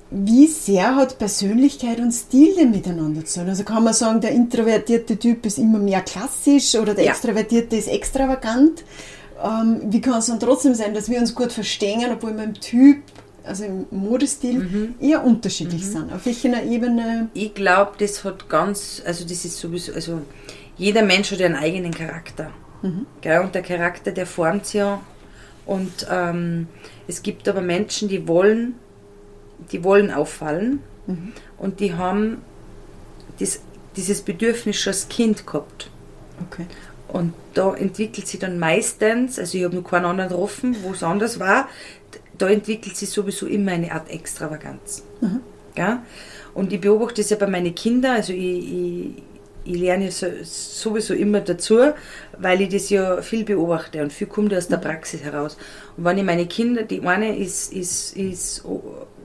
wie 0.09 0.47
sehr 0.47 0.95
hat 0.95 1.17
Persönlichkeit 1.19 1.99
und 1.99 2.11
Stil 2.11 2.55
denn 2.55 2.71
miteinander 2.71 3.25
zu 3.25 3.39
tun? 3.41 3.49
Also 3.49 3.63
kann 3.63 3.83
man 3.83 3.93
sagen, 3.93 4.21
der 4.21 4.31
introvertierte 4.31 5.17
Typ 5.17 5.45
ist 5.45 5.57
immer 5.59 5.79
mehr 5.79 6.01
klassisch 6.01 6.75
oder 6.75 6.93
der 6.93 7.05
Ja. 7.05 7.11
extrovertierte 7.11 7.75
ist 7.75 7.87
extravagant? 7.89 8.83
Ähm, 9.43 9.81
wie 9.91 10.01
kann 10.01 10.19
es 10.19 10.27
dann 10.27 10.39
trotzdem 10.39 10.73
sein, 10.73 10.93
dass 10.93 11.09
wir 11.09 11.19
uns 11.19 11.35
gut 11.35 11.51
verstehen, 11.51 12.03
obwohl 12.11 12.35
wir 12.35 12.43
im 12.43 12.53
Typ, 12.55 13.03
also 13.43 13.63
im 13.65 13.85
Modestil, 13.91 14.59
Mhm. 14.59 14.95
eher 14.99 15.23
unterschiedlich 15.23 15.85
sind? 15.85 16.11
Auf 16.11 16.25
welcher 16.25 16.63
Ebene? 16.63 17.29
Ich 17.33 17.53
glaube, 17.53 17.91
das 17.99 18.23
hat 18.23 18.49
ganz, 18.49 19.01
also 19.05 19.23
das 19.23 19.45
ist 19.45 19.57
sowieso, 19.59 19.93
also 19.93 20.21
jeder 20.77 21.03
Mensch 21.03 21.31
hat 21.31 21.39
ja 21.39 21.45
einen 21.45 21.55
eigenen 21.55 21.93
Charakter. 21.93 22.51
Gell? 23.21 23.41
Und 23.41 23.55
der 23.55 23.63
Charakter, 23.63 24.11
der 24.11 24.27
formt 24.27 24.65
sich 24.67 24.75
ja. 24.75 25.01
Und 25.65 26.07
ähm, 26.09 26.67
es 27.07 27.21
gibt 27.23 27.47
aber 27.49 27.61
Menschen, 27.61 28.07
die 28.07 28.27
wollen, 28.27 28.75
die 29.71 29.83
wollen 29.83 30.11
auffallen 30.11 30.79
und 31.57 31.79
die 31.79 31.93
haben 31.95 32.41
das, 33.39 33.59
dieses 33.95 34.21
Bedürfnis 34.21 34.75
schon 34.77 34.93
als 34.93 35.09
Kind 35.09 35.45
gehabt. 35.47 35.89
Okay. 36.47 36.65
Und 37.07 37.33
da 37.53 37.73
entwickelt 37.73 38.27
sich 38.27 38.39
dann 38.39 38.59
meistens, 38.59 39.39
also 39.39 39.57
ich 39.57 39.63
habe 39.63 39.75
noch 39.75 39.89
keinen 39.89 40.05
anderen 40.05 40.29
getroffen, 40.29 40.75
wo 40.83 40.91
es 40.91 41.03
anders 41.03 41.39
war, 41.39 41.69
da 42.37 42.49
entwickelt 42.49 42.95
sich 42.95 43.09
sowieso 43.09 43.47
immer 43.47 43.71
eine 43.71 43.91
Art 43.91 44.09
Extravaganz. 44.09 45.03
Gell? 45.73 45.99
Und 46.53 46.73
ich 46.73 46.81
beobachte 46.81 47.21
das 47.21 47.29
ja 47.29 47.37
bei 47.37 47.47
meinen 47.47 47.73
Kindern, 47.73 48.15
also 48.17 48.33
ich, 48.33 48.41
ich, 48.41 49.23
ich 49.63 49.79
lerne 49.79 50.05
ja 50.05 50.11
so, 50.11 50.27
sowieso 50.43 51.13
immer 51.13 51.41
dazu, 51.41 51.79
weil 52.37 52.61
ich 52.61 52.69
das 52.69 52.89
ja 52.89 53.21
viel 53.21 53.43
beobachte 53.43 54.01
und 54.01 54.11
viel 54.11 54.27
kommt 54.27 54.53
aus 54.53 54.67
der 54.67 54.77
Praxis 54.77 55.23
heraus. 55.23 55.57
Und 55.95 56.03
wenn 56.03 56.17
ich 56.17 56.23
meine 56.23 56.45
Kinder, 56.45 56.83
die 56.83 57.01
eine 57.01 57.37
ist, 57.37 57.73
ist, 57.73 58.15
ist 58.17 58.63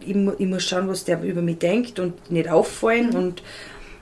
ich, 0.00 0.16
ich 0.16 0.46
muss 0.46 0.62
schauen, 0.62 0.88
was 0.88 1.04
der 1.04 1.22
über 1.22 1.42
mich 1.42 1.58
denkt 1.58 1.98
und 1.98 2.30
nicht 2.30 2.48
auffallen 2.48 3.14
und, 3.14 3.42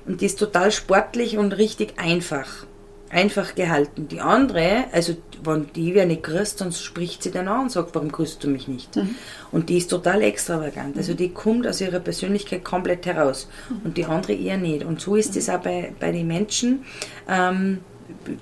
und 0.07 0.21
die 0.21 0.27
ist 0.27 0.38
total 0.38 0.71
sportlich 0.73 1.38
und 1.38 1.57
richtig 1.57 1.95
einfach 1.99 2.66
einfach 3.11 3.55
gehalten. 3.55 4.09
Die 4.09 4.20
andere, 4.20 4.85
also 4.92 5.16
wenn 5.42 5.66
die 5.75 5.94
wer 5.94 6.07
nicht 6.07 6.23
grüßt, 6.23 6.61
dann 6.61 6.73
spricht 6.73 7.23
sie 7.23 7.31
dann 7.31 7.49
an 7.49 7.62
und 7.62 7.73
sagt, 7.73 7.94
warum 7.94 8.12
grüßt 8.12 8.42
du 8.44 8.49
mich 8.49 8.68
nicht? 8.68 8.96
Und 9.51 9.68
die 9.68 9.79
ist 9.79 9.88
total 9.88 10.23
extravagant. 10.23 10.96
Also 10.96 11.14
die 11.14 11.31
kommt 11.31 11.66
aus 11.66 11.81
ihrer 11.81 11.99
Persönlichkeit 11.99 12.64
komplett 12.64 13.07
heraus 13.07 13.49
und 13.85 13.96
die 13.96 14.05
andere 14.05 14.35
eher 14.35 14.59
nicht. 14.59 14.85
Und 14.85 15.01
so 15.01 15.16
ist 15.16 15.37
es 15.37 15.49
auch 15.49 15.61
bei, 15.61 15.92
bei 15.99 16.12
den 16.12 16.27
Menschen. 16.27 16.85
Ähm, 17.29 17.81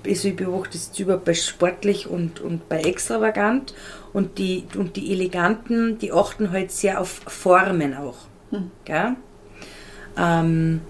also 0.05 0.27
ich 0.27 0.35
beobachte 0.35 0.77
es 0.77 0.97
überhaupt 0.99 1.25
bei 1.25 1.33
sportlich 1.33 2.07
und, 2.07 2.39
und 2.39 2.69
bei 2.69 2.81
extravagant 2.81 3.73
und 4.13 4.37
die, 4.37 4.65
und 4.77 4.95
die 4.95 5.11
Eleganten, 5.11 5.97
die 5.99 6.11
achten 6.11 6.51
halt 6.51 6.71
sehr 6.71 6.99
auf 7.01 7.21
Formen 7.27 7.95
auch. 7.95 8.17
Gell? 8.85 9.15
Ähm, 10.17 10.81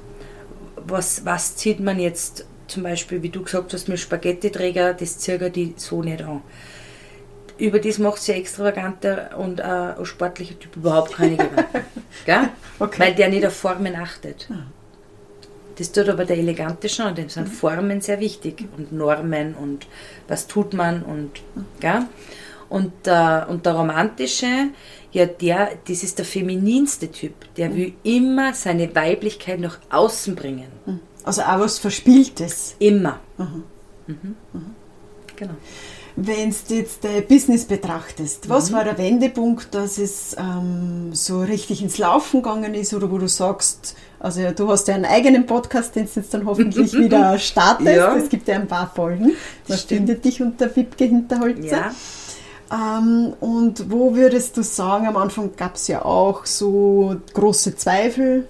was, 0.75 1.25
was 1.25 1.55
zieht 1.55 1.79
man 1.79 1.99
jetzt 1.99 2.45
zum 2.69 2.83
Beispiel, 2.83 3.21
wie 3.23 3.29
du 3.29 3.43
gesagt 3.43 3.73
hast, 3.73 3.87
mit 3.89 3.99
Spaghetti-Träger, 3.99 4.93
das 4.93 5.17
zieht 5.17 5.55
die 5.55 5.73
so 5.77 6.01
nicht 6.01 6.21
an. 6.21 6.41
Über 7.57 7.79
das 7.79 7.97
macht 7.97 8.21
sie 8.21 8.33
ein 8.33 8.39
extravaganter 8.39 9.37
und 9.37 9.59
äh, 9.59 9.63
ein 9.63 10.05
sportlicher 10.05 10.57
Typ 10.57 10.77
überhaupt 10.77 11.13
keine 11.13 11.35
Gedanken. 11.35 11.83
Gell? 12.25 12.49
Okay. 12.79 12.99
Weil 12.99 13.15
der 13.15 13.29
nicht 13.29 13.45
auf 13.45 13.53
Formen 13.53 13.95
achtet. 13.95 14.47
Das 15.79 15.91
tut 15.93 16.09
aber 16.09 16.25
der 16.25 16.37
Elegante 16.37 16.89
schon, 16.89 17.15
dem 17.15 17.29
sind 17.29 17.47
Formen 17.47 18.01
sehr 18.01 18.19
wichtig 18.19 18.65
und 18.77 18.91
Normen 18.91 19.55
und 19.55 19.87
was 20.27 20.45
tut 20.45 20.73
man 20.73 21.03
und, 21.03 21.41
gell? 21.79 22.01
Und, 22.67 23.05
der, 23.05 23.47
und 23.49 23.65
der 23.65 23.73
Romantische, 23.73 24.69
ja, 25.13 25.25
der, 25.25 25.69
das 25.87 26.03
ist 26.03 26.17
der 26.17 26.25
femininste 26.25 27.09
Typ, 27.09 27.33
der 27.55 27.73
will 27.73 27.93
immer 28.03 28.53
seine 28.53 28.93
Weiblichkeit 28.93 29.61
nach 29.61 29.79
außen 29.89 30.35
bringen. 30.35 30.67
Also 31.23 31.41
auch 31.41 31.59
was 31.59 31.79
Verspieltes. 31.79 32.75
Immer. 32.79 33.19
Mhm. 33.37 33.63
Genau. 35.35 35.53
Wenn 36.15 36.53
du 36.67 36.73
jetzt 36.75 37.03
dein 37.03 37.25
Business 37.27 37.63
betrachtest, 37.65 38.45
Mhm. 38.45 38.49
was 38.49 38.73
war 38.73 38.83
der 38.83 38.97
Wendepunkt, 38.97 39.73
dass 39.73 39.97
es 39.97 40.35
ähm, 40.37 41.11
so 41.13 41.39
richtig 41.41 41.81
ins 41.81 41.97
Laufen 41.97 42.41
gegangen 42.41 42.73
ist 42.73 42.93
oder 42.93 43.09
wo 43.09 43.17
du 43.17 43.27
sagst, 43.27 43.95
also 44.19 44.41
du 44.51 44.69
hast 44.69 44.87
ja 44.89 44.95
einen 44.95 45.05
eigenen 45.05 45.45
Podcast, 45.45 45.95
den 45.95 46.05
du 46.05 46.11
jetzt 46.19 46.33
dann 46.33 46.45
hoffentlich 46.45 46.91
wieder 46.97 47.37
startest. 47.39 47.95
Ja. 47.95 48.15
Es 48.15 48.27
gibt 48.27 48.47
ja 48.49 48.55
ein 48.55 48.67
paar 48.67 48.91
Folgen. 48.93 49.31
Das 49.67 49.83
stimmt. 49.83 49.99
findet 50.07 50.25
dich 50.25 50.41
unter 50.41 50.75
Wipke 50.75 51.05
Hinterholzer. 51.05 51.91
Ja. 52.71 52.97
Ähm, 52.99 53.33
und 53.39 53.89
wo 53.89 54.13
würdest 54.15 54.57
du 54.57 54.63
sagen, 54.63 55.07
am 55.07 55.15
Anfang 55.15 55.51
gab 55.55 55.75
es 55.75 55.87
ja 55.87 56.03
auch 56.03 56.45
so 56.45 57.15
große 57.33 57.77
Zweifel, 57.77 58.45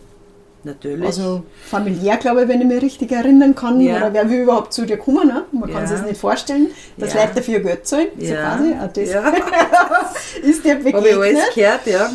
Natürlich. 0.64 1.06
also 1.06 1.44
familiär, 1.66 2.18
glaube 2.18 2.44
ich, 2.44 2.48
wenn 2.50 2.60
ich 2.62 2.68
mich 2.68 2.82
richtig 2.82 3.12
erinnern 3.12 3.56
kann, 3.56 3.80
Ja. 3.80 3.98
oder 3.98 4.14
wer 4.14 4.30
will 4.30 4.42
überhaupt 4.42 4.74
zu 4.74 4.86
dir 4.86 4.98
kommen, 4.98 5.28
ne? 5.28 5.44
man 5.54 5.72
kann 5.72 5.84
Ja. 5.84 5.88
sich 5.88 5.98
das 6.00 6.06
nicht 6.08 6.20
vorstellen, 6.20 6.68
dass 6.98 7.14
Ja. 7.14 7.22
Leute 7.22 7.36
dafür 7.36 7.60
Geld 7.60 7.88
zahlen, 7.88 8.08
so 8.18 8.26
Ja. 8.26 8.56
quasi, 8.58 8.74
auch 8.74 8.92
das 8.94 9.10
ist 10.44 10.66
dir 10.66 10.76
Habe 10.76 10.90
ich 10.90 10.94
begegnet. 10.96 11.18
alles 11.18 11.56
gehört, 11.56 11.86
ja. 11.88 12.06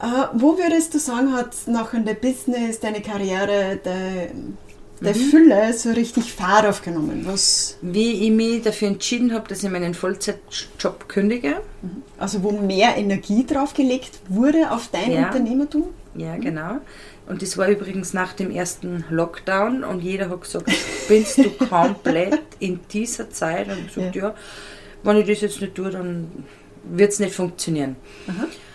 Äh, 0.00 0.26
wo 0.34 0.58
würdest 0.58 0.92
du 0.94 0.98
sagen, 0.98 1.32
hat 1.32 1.54
nachher 1.66 2.00
dein 2.00 2.16
Business, 2.20 2.80
deine 2.80 3.00
Karriere, 3.00 3.78
der, 3.84 3.94
der 5.00 5.14
Mhm. 5.14 5.30
Fülle 5.30 5.72
so 5.72 5.90
richtig 5.90 6.32
Fahrt 6.32 6.66
aufgenommen? 6.66 7.22
Was, 7.24 7.76
Wie 7.82 8.24
ich 8.24 8.30
mich 8.32 8.62
dafür 8.62 8.88
entschieden 8.88 9.32
habe, 9.32 9.48
dass 9.48 9.62
ich 9.62 9.70
meinen 9.70 9.94
Vollzeitjob 9.94 11.08
kündige. 11.08 11.56
also 12.18 12.42
wo 12.42 12.50
mehr 12.52 12.96
Energie 12.96 13.44
draufgelegt 13.46 14.10
wurde 14.28 14.70
auf 14.72 14.88
dein 14.92 15.12
Ja. 15.12 15.26
Unternehmertum? 15.26 15.84
Ja, 16.16 16.36
genau. 16.36 16.76
Und 17.32 17.40
das 17.40 17.56
war 17.56 17.66
übrigens 17.66 18.12
nach 18.12 18.34
dem 18.34 18.50
ersten 18.50 19.06
Lockdown 19.08 19.84
und 19.84 20.02
jeder 20.02 20.28
hat 20.28 20.42
gesagt, 20.42 20.70
spinnst 20.70 21.38
du 21.38 21.48
komplett 21.66 22.42
in 22.58 22.80
dieser 22.92 23.30
Zeit? 23.30 23.68
Und 23.68 23.86
ich 23.86 23.94
gesagt, 23.94 24.14
ja. 24.14 24.34
wenn 25.02 25.16
ich 25.16 25.26
das 25.26 25.40
jetzt 25.40 25.62
nicht 25.62 25.74
tue, 25.74 25.88
dann 25.88 26.30
wird 26.84 27.10
es 27.10 27.20
nicht 27.20 27.34
funktionieren. 27.34 27.96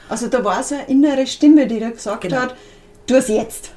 Also 0.10 0.28
da 0.28 0.43
war 0.43 0.63
so 0.63 0.74
eine 0.74 0.88
innere 0.88 1.28
Stimme, 1.28 1.67
die 1.67 1.78
dir 1.78 1.91
gesagt 1.91 2.22
Genau. 2.22 2.38
hat, 2.38 2.56
tu 3.06 3.13
es 3.13 3.28
jetzt. 3.28 3.74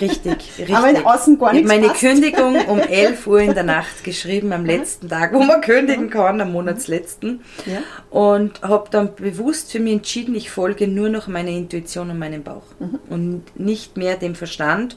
Richtig, 0.00 0.32
richtig. 0.58 0.74
Aber 0.76 0.90
in 0.90 1.04
außen 1.04 1.38
gar 1.38 1.52
ich 1.54 1.64
nichts 1.64 1.70
habe 1.70 1.80
meine 1.80 1.88
passt. 1.92 2.00
Kündigung 2.00 2.56
um 2.68 2.78
11 2.80 3.26
Uhr 3.26 3.40
in 3.40 3.54
der 3.54 3.62
Nacht 3.64 4.04
geschrieben, 4.04 4.52
am 4.52 4.64
letzten 4.66 5.08
Tag, 5.08 5.32
wo 5.32 5.42
man 5.42 5.60
kündigen 5.60 6.10
kann, 6.10 6.40
am 6.40 6.52
Monatsletzten. 6.52 7.42
Ja. 7.66 7.78
Und 8.10 8.62
habe 8.62 8.88
dann 8.90 9.14
bewusst 9.14 9.72
für 9.72 9.80
mich 9.80 9.92
entschieden, 9.94 10.34
ich 10.34 10.50
folge 10.50 10.86
nur 10.88 11.08
noch 11.08 11.28
meiner 11.28 11.50
Intuition 11.50 12.10
und 12.10 12.18
meinem 12.18 12.42
Bauch 12.42 12.62
Mhm. 12.78 12.98
und 13.10 13.42
nicht 13.58 13.96
mehr 13.96 14.16
dem 14.16 14.34
Verstand. 14.34 14.96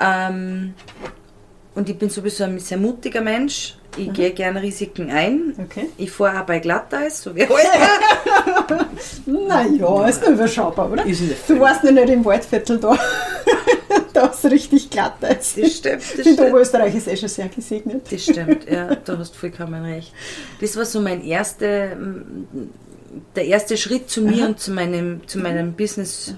Ähm, 0.00 0.74
und 1.74 1.88
ich 1.88 1.98
bin 1.98 2.08
sowieso 2.08 2.44
ein 2.44 2.58
sehr 2.58 2.78
mutiger 2.78 3.20
Mensch. 3.20 3.76
Ich 3.98 4.12
gehe 4.12 4.30
gerne 4.32 4.60
Risiken 4.62 5.10
ein. 5.10 5.54
Mhm. 5.56 5.64
Okay. 5.64 5.88
Ich 5.96 6.10
fahre 6.10 6.40
auch 6.40 6.44
bei 6.46 6.58
Glatteis, 6.58 7.22
so 7.22 7.34
wie 7.34 7.42
heute. 7.46 7.56
Naja, 9.26 10.06
ist 10.06 10.22
nur 10.22 10.32
überschaubar, 10.32 10.90
oder? 10.90 11.04
Ist 11.06 11.20
nicht 11.22 11.36
du 11.48 11.58
warst 11.60 11.84
noch 11.84 11.90
nicht 11.92 12.08
im 12.08 12.24
Waldviertel 12.24 12.78
da. 12.78 12.96
da 14.16 14.26
ist 14.26 14.44
richtig 14.46 14.90
glatt. 14.90 15.14
Das 15.20 15.50
stimmt, 15.52 16.02
das 16.02 16.04
stimmt. 16.20 16.40
Oberösterreich 16.40 16.94
ist 16.94 17.08
eh 17.08 17.16
schon 17.16 17.28
sehr 17.28 17.48
gesegnet. 17.48 18.10
Das 18.10 18.22
stimmt, 18.22 18.68
ja, 18.70 18.94
da 18.94 19.18
hast 19.18 19.34
du 19.34 19.38
vollkommen 19.38 19.84
recht. 19.84 20.12
Das 20.60 20.76
war 20.76 20.84
so 20.84 21.00
mein 21.00 21.22
erster, 21.24 21.96
der 23.34 23.44
erste 23.44 23.76
Schritt 23.76 24.10
zu 24.10 24.22
mir 24.22 24.46
und 24.46 24.58
zu 24.60 24.72
meinem, 24.72 25.26
zu 25.26 25.38
meinem 25.38 25.72
Business, 25.74 26.34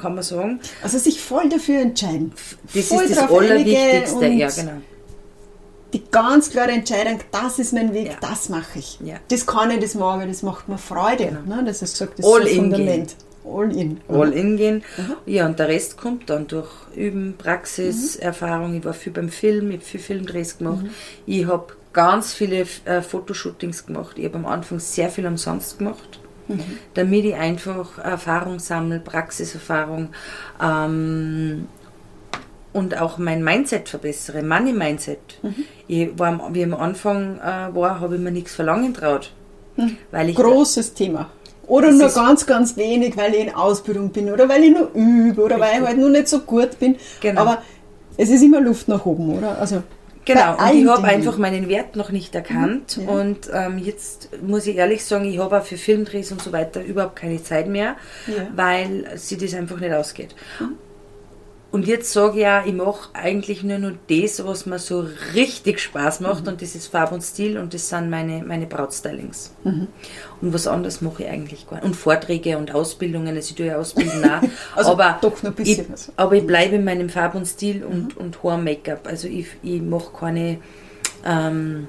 kann 0.00 0.14
man 0.14 0.24
sagen. 0.24 0.60
Also 0.82 0.98
sich 0.98 1.20
voll 1.20 1.48
dafür 1.48 1.80
entscheiden. 1.80 2.32
Das 2.74 2.88
Voll 2.88 3.04
ist 3.04 3.16
das 3.16 3.30
Allerwichtigste, 3.30 4.26
ja, 4.26 4.48
genau. 4.50 4.72
Die 5.92 6.02
ganz 6.10 6.48
klare 6.50 6.70
Entscheidung, 6.70 7.18
das 7.30 7.58
ist 7.58 7.74
mein 7.74 7.92
Weg, 7.92 8.06
Ja. 8.08 8.14
das 8.22 8.48
mache 8.48 8.78
ich. 8.78 8.98
Ja. 9.04 9.16
Das 9.28 9.46
kann 9.46 9.70
ich, 9.70 9.80
das 9.80 9.94
mag 9.94 10.22
ich, 10.22 10.28
das 10.28 10.42
macht 10.42 10.66
mir 10.68 10.78
Freude. 10.78 11.26
Genau. 11.26 11.56
Ne? 11.56 11.64
Das 11.66 11.82
ist 11.82 11.92
gesagt, 11.92 12.18
das 12.18 12.24
All 12.26 12.42
ist 12.46 12.52
in 12.52 12.64
ein 12.64 12.70
Fundament. 12.72 13.14
All 13.44 13.76
in. 13.76 14.00
All 14.08 14.32
in 14.32 14.56
gehen. 14.56 14.82
Ja, 15.26 15.46
und 15.46 15.58
der 15.58 15.68
Rest 15.68 15.96
kommt 15.96 16.30
dann 16.30 16.46
durch 16.46 16.70
Üben, 16.94 17.34
Praxis, 17.36 18.16
Erfahrung. 18.16 18.74
Ich 18.76 18.84
war 18.84 18.94
viel 18.94 19.12
beim 19.12 19.28
Film, 19.28 19.70
ich 19.70 19.76
habe 19.78 19.84
viel 19.84 20.00
Filmdrehs 20.00 20.58
gemacht. 20.58 20.84
Ich 21.26 21.46
habe 21.46 21.66
ganz 21.92 22.32
viele 22.32 22.66
äh, 22.84 23.02
Fotoshootings 23.02 23.86
gemacht. 23.86 24.18
Ich 24.18 24.24
habe 24.24 24.36
am 24.36 24.46
Anfang 24.46 24.78
sehr 24.78 25.08
viel 25.08 25.26
umsonst 25.26 25.78
gemacht, 25.78 26.20
damit 26.94 27.24
ich 27.24 27.34
einfach 27.34 27.98
Erfahrung 27.98 28.58
sammle, 28.58 29.00
Praxiserfahrung 29.00 30.10
ähm, 30.62 31.68
und 32.72 32.98
auch 32.98 33.18
mein 33.18 33.44
Mindset 33.44 33.88
verbessere, 33.88 34.42
Money 34.42 34.72
Mindset. 34.72 35.18
Ich 35.88 36.18
war, 36.18 36.54
wie 36.54 36.64
am 36.64 36.74
Anfang 36.74 37.38
äh, 37.38 37.74
war, 37.74 38.00
habe 38.00 38.16
ich 38.16 38.20
mir 38.20 38.30
nichts 38.32 38.54
verlangen 38.54 38.94
traut. 38.94 39.32
Weil 40.10 40.30
ich 40.30 40.36
Großes 40.36 40.94
Thema. 40.94 41.30
Oder 41.72 41.88
Das 41.90 42.14
nur 42.16 42.24
ganz, 42.26 42.44
ganz 42.44 42.76
wenig, 42.76 43.16
weil 43.16 43.32
ich 43.34 43.40
in 43.46 43.54
Ausbildung 43.54 44.10
bin 44.10 44.30
oder 44.30 44.46
weil 44.48 44.62
ich 44.64 44.72
nur 44.76 44.90
übe 44.94 45.42
oder 45.42 45.58
weil 45.58 45.68
ich 45.68 45.72
Richtig. 45.76 45.88
halt 45.88 45.98
nur 45.98 46.10
nicht 46.10 46.28
so 46.28 46.40
gut 46.40 46.78
bin. 46.78 46.96
Genau. 47.20 47.40
Aber 47.40 47.62
es 48.18 48.28
ist 48.28 48.42
immer 48.42 48.60
Luft 48.60 48.88
nach 48.88 49.06
oben, 49.06 49.38
oder? 49.38 49.58
Also 49.58 49.82
Genau, 50.24 50.52
und 50.52 50.74
ich 50.76 50.86
habe 50.86 51.02
einfach 51.04 51.36
meinen 51.38 51.68
Wert 51.68 51.96
noch 51.96 52.10
nicht 52.10 52.34
erkannt. 52.34 52.96
Mhm, 52.98 53.04
ja. 53.04 53.10
Und 53.10 53.38
ähm, 53.52 53.78
jetzt 53.78 54.28
muss 54.42 54.66
ich 54.66 54.76
ehrlich 54.76 55.04
sagen, 55.04 55.24
ich 55.24 55.38
habe 55.38 55.58
auch 55.58 55.64
für 55.64 55.76
Filmdrehs 55.78 56.30
und 56.30 56.40
so 56.42 56.52
weiter 56.52 56.84
überhaupt 56.84 57.16
keine 57.16 57.42
Zeit 57.42 57.66
mehr, 57.68 57.96
Ja. 58.28 58.46
weil 58.54 59.10
sie 59.16 59.36
das 59.36 59.54
einfach 59.54 59.80
nicht 59.80 59.92
ausgeht. 59.92 60.34
Und 61.72 61.86
jetzt 61.86 62.12
sage 62.12 62.36
ich 62.36 62.42
ja, 62.42 62.64
ich 62.66 62.74
mache 62.74 63.08
eigentlich 63.14 63.64
nur 63.64 63.78
noch 63.78 63.92
das, 64.06 64.44
was 64.44 64.66
mir 64.66 64.78
so 64.78 65.06
richtig 65.34 65.80
Spaß 65.80 66.20
macht, 66.20 66.46
und 66.46 66.60
das 66.60 66.74
ist 66.74 66.88
Farb 66.88 67.12
und 67.12 67.22
Stil, 67.22 67.56
und 67.56 67.72
das 67.72 67.88
sind 67.88 68.10
meine, 68.10 68.44
meine 68.44 68.66
Brautstylings. 68.66 69.54
Und 70.42 70.52
was 70.52 70.66
anderes 70.66 71.00
mache 71.00 71.22
ich 71.22 71.30
eigentlich 71.30 71.66
gar 71.66 71.76
nicht. 71.76 71.86
Und 71.86 71.96
Vorträge 71.96 72.58
und 72.58 72.74
Ausbildungen, 72.74 73.34
also 73.34 73.48
ich 73.48 73.54
tue 73.54 73.66
ja 73.66 73.78
Ausbilden 73.78 74.22
auch. 74.22 74.42
Also 74.76 74.92
aber 74.92 75.18
doch 75.22 75.42
noch 75.42 75.50
ein 75.50 75.54
bisschen 75.54 75.86
ich, 75.94 76.12
aber 76.16 76.34
ich 76.36 76.46
bleibe 76.46 76.76
in 76.76 76.84
meinem 76.84 77.08
Farb 77.08 77.34
und 77.34 77.46
Stil 77.46 77.84
und, 77.84 78.18
und 78.18 78.42
Haar-Make-up. 78.42 79.06
Also 79.06 79.28
ich, 79.28 79.46
ich 79.62 79.80
mache 79.80 80.12
keine 80.12 80.58
ähm, 81.24 81.86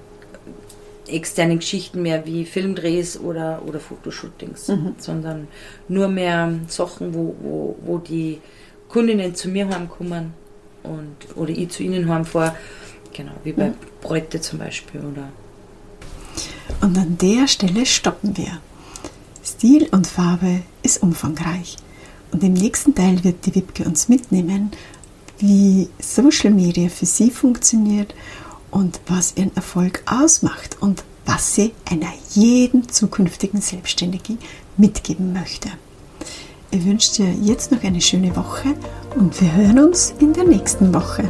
externen 1.07 1.59
Geschichten 1.59 2.01
mehr 2.01 2.25
wie 2.25 2.45
Filmdrehs 2.45 3.19
oder, 3.19 3.61
oder 3.65 3.81
Fotoshootings, 3.81 4.71
sondern 4.97 5.49
nur 5.89 6.07
mehr 6.07 6.53
Sachen, 6.67 7.13
wo, 7.13 7.35
wo, 7.41 7.75
wo 7.81 7.97
die 7.97 8.39
Kundinnen 8.93 9.33
zu 9.33 9.49
mir 9.49 9.67
heimkommen 9.67 10.33
und, 10.83 11.35
oder 11.35 11.49
ich 11.49 11.69
zu 11.69 11.81
ihnen 11.81 12.07
heimfahre. 12.07 12.55
Genau, 13.11 13.31
wie 13.43 13.53
bei 13.53 13.73
Bräute 14.01 14.39
zum 14.39 14.59
Beispiel. 14.59 15.01
Oder 15.01 15.29
Und 16.81 16.95
an 16.95 17.17
der 17.17 17.47
Stelle 17.47 17.87
stoppen 17.87 18.37
wir. 18.37 18.59
Stil 19.43 19.87
und 19.91 20.05
Farbe 20.05 20.61
ist 20.83 21.01
umfangreich. 21.01 21.77
Und 22.31 22.43
im 22.43 22.53
nächsten 22.53 22.93
Teil 22.93 23.23
wird 23.23 23.47
die 23.47 23.55
Wipke 23.55 23.83
uns 23.83 24.09
mitnehmen, 24.09 24.71
wie 25.39 25.89
Social 25.99 26.51
Media 26.51 26.87
für 26.89 27.07
sie 27.07 27.31
funktioniert 27.31 28.13
und 28.69 29.01
was 29.07 29.35
ihren 29.35 29.55
Erfolg 29.55 30.03
ausmacht 30.05 30.77
und 30.81 31.03
was 31.25 31.55
sie 31.55 31.73
einer 31.89 32.13
jeden 32.31 32.89
zukünftigen 32.89 33.59
Selbstständigen 33.59 34.37
mitgeben 34.77 35.33
möchte. 35.33 35.69
Ich 36.75 36.83
wünsche 36.85 37.13
dir 37.13 37.31
jetzt 37.33 37.71
noch 37.71 37.83
eine 37.83 38.01
schöne 38.01 38.35
Woche 38.35 38.69
und 39.15 39.39
wir 39.39 39.55
hören 39.55 39.77
uns 39.77 40.15
in 40.17 40.33
der 40.33 40.45
nächsten 40.45 40.91
Woche. 40.91 41.29